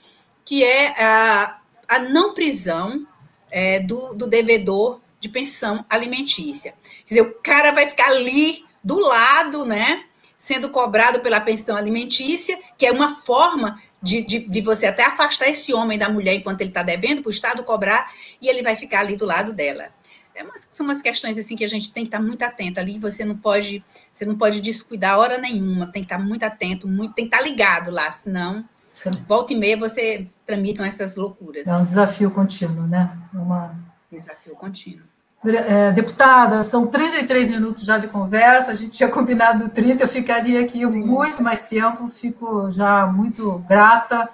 que 0.44 0.62
é 0.62 0.94
a, 1.02 1.58
a 1.88 1.98
não 1.98 2.34
prisão 2.34 3.04
é, 3.50 3.80
do, 3.80 4.14
do 4.14 4.28
devedor 4.28 5.00
de 5.24 5.28
pensão 5.30 5.84
alimentícia. 5.88 6.74
Quer 7.06 7.14
dizer, 7.14 7.22
o 7.22 7.34
cara 7.42 7.72
vai 7.72 7.86
ficar 7.86 8.08
ali 8.08 8.62
do 8.82 8.98
lado, 8.98 9.64
né? 9.64 10.04
Sendo 10.36 10.68
cobrado 10.68 11.20
pela 11.20 11.40
pensão 11.40 11.76
alimentícia, 11.76 12.58
que 12.76 12.84
é 12.84 12.92
uma 12.92 13.16
forma 13.16 13.80
de, 14.02 14.20
de, 14.20 14.40
de, 14.40 14.60
você 14.60 14.84
até 14.84 15.02
afastar 15.06 15.48
esse 15.48 15.72
homem 15.72 15.98
da 15.98 16.10
mulher 16.10 16.34
enquanto 16.34 16.60
ele 16.60 16.68
está 16.68 16.82
devendo 16.82 17.22
para 17.22 17.30
o 17.30 17.32
Estado 17.32 17.64
cobrar, 17.64 18.12
e 18.40 18.48
ele 18.48 18.62
vai 18.62 18.76
ficar 18.76 19.00
ali 19.00 19.16
do 19.16 19.24
lado 19.24 19.54
dela 19.54 19.90
é 20.34 20.42
umas, 20.42 20.68
são 20.70 20.84
umas 20.84 21.00
questões 21.00 21.38
assim 21.38 21.54
que 21.54 21.64
a 21.64 21.68
gente 21.68 21.92
tem 21.92 22.02
que 22.02 22.08
estar 22.08 22.20
muito 22.20 22.42
atento 22.42 22.80
ali. 22.80 22.98
Você 22.98 23.24
não 23.24 23.36
pode, 23.36 23.84
você 24.12 24.24
não 24.24 24.36
pode 24.36 24.60
descuidar 24.60 25.18
hora 25.18 25.38
nenhuma. 25.38 25.86
Tem 25.86 26.02
que 26.02 26.06
estar 26.06 26.18
muito 26.18 26.42
atento, 26.42 26.88
muito, 26.88 27.14
tem 27.14 27.28
que 27.28 27.34
estar 27.34 27.48
ligado 27.48 27.90
lá, 27.90 28.10
senão 28.10 28.68
Sim. 28.92 29.10
volta 29.28 29.52
e 29.52 29.56
meia 29.56 29.76
você 29.76 30.28
tramitam 30.44 30.84
essas 30.84 31.14
loucuras. 31.14 31.68
É 31.68 31.76
um 31.76 31.84
desafio 31.84 32.30
contínuo, 32.32 32.86
né? 32.86 33.16
É 33.32 33.38
uma... 33.38 33.78
Desafio 34.10 34.54
contínuo. 34.56 35.03
É, 35.46 35.92
deputada, 35.92 36.62
são 36.62 36.86
33 36.86 37.50
minutos 37.50 37.84
já 37.84 37.98
de 37.98 38.08
conversa, 38.08 38.70
a 38.70 38.74
gente 38.74 38.92
tinha 38.92 39.10
combinado 39.10 39.68
30, 39.68 40.04
eu 40.04 40.08
ficaria 40.08 40.60
aqui 40.60 40.86
muito 40.86 41.42
mais 41.42 41.68
tempo, 41.68 42.08
fico 42.08 42.70
já 42.70 43.06
muito 43.06 43.58
grata 43.68 44.28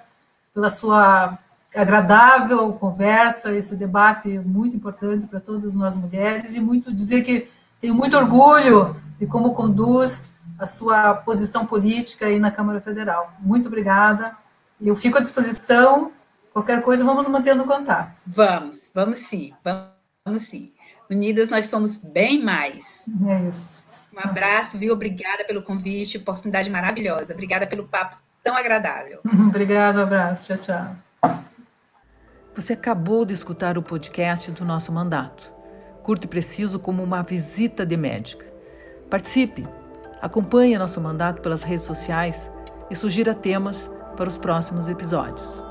pela 0.53 0.69
sua 0.69 1.37
agradável 1.75 2.71
conversa, 2.73 3.51
esse 3.51 3.75
debate 3.75 4.39
muito 4.39 4.75
importante 4.75 5.25
para 5.25 5.39
todas 5.39 5.75
nós 5.75 5.97
mulheres, 5.97 6.55
e 6.55 6.61
muito 6.61 6.93
dizer 6.93 7.23
que 7.23 7.49
Tenho 7.81 7.95
muito 7.95 8.15
orgulho 8.15 8.95
de 9.17 9.25
como 9.25 9.55
conduz 9.55 10.35
a 10.59 10.67
sua 10.67 11.15
posição 11.15 11.65
política 11.65 12.27
aí 12.27 12.39
na 12.39 12.51
Câmara 12.51 12.79
Federal. 12.79 13.33
Muito 13.39 13.67
obrigada. 13.67 14.37
Eu 14.79 14.95
fico 14.95 15.17
à 15.17 15.21
disposição. 15.21 16.11
Qualquer 16.53 16.83
coisa, 16.83 17.03
vamos 17.03 17.27
mantendo 17.27 17.65
contato. 17.65 18.21
Vamos, 18.27 18.87
vamos 18.93 19.17
sim, 19.17 19.51
vamos 19.63 20.43
sim. 20.43 20.71
Unidas 21.11 21.49
nós 21.49 21.67
somos 21.67 21.97
bem 21.97 22.41
mais. 22.41 23.05
É 23.27 23.47
isso. 23.49 23.83
Um 24.15 24.19
abraço, 24.19 24.77
viu? 24.77 24.93
Obrigada 24.93 25.43
pelo 25.43 25.61
convite, 25.61 26.17
oportunidade 26.17 26.69
maravilhosa. 26.69 27.33
Obrigada 27.33 27.67
pelo 27.67 27.85
papo 27.85 28.15
tão 28.41 28.55
agradável. 28.55 29.19
Obrigada, 29.49 29.99
um 29.99 30.03
abraço. 30.03 30.55
Tchau, 30.55 30.95
tchau. 31.23 31.37
Você 32.55 32.73
acabou 32.73 33.25
de 33.25 33.33
escutar 33.33 33.77
o 33.77 33.83
podcast 33.83 34.51
do 34.51 34.63
nosso 34.63 34.91
mandato. 34.91 35.53
Curto 36.01 36.25
e 36.25 36.27
preciso 36.27 36.79
como 36.79 37.03
uma 37.03 37.21
visita 37.21 37.85
de 37.85 37.97
médica. 37.97 38.45
Participe, 39.09 39.67
acompanhe 40.21 40.77
nosso 40.77 41.01
mandato 41.01 41.41
pelas 41.41 41.63
redes 41.63 41.83
sociais 41.83 42.49
e 42.89 42.95
sugira 42.95 43.35
temas 43.35 43.91
para 44.15 44.29
os 44.29 44.37
próximos 44.37 44.87
episódios. 44.87 45.70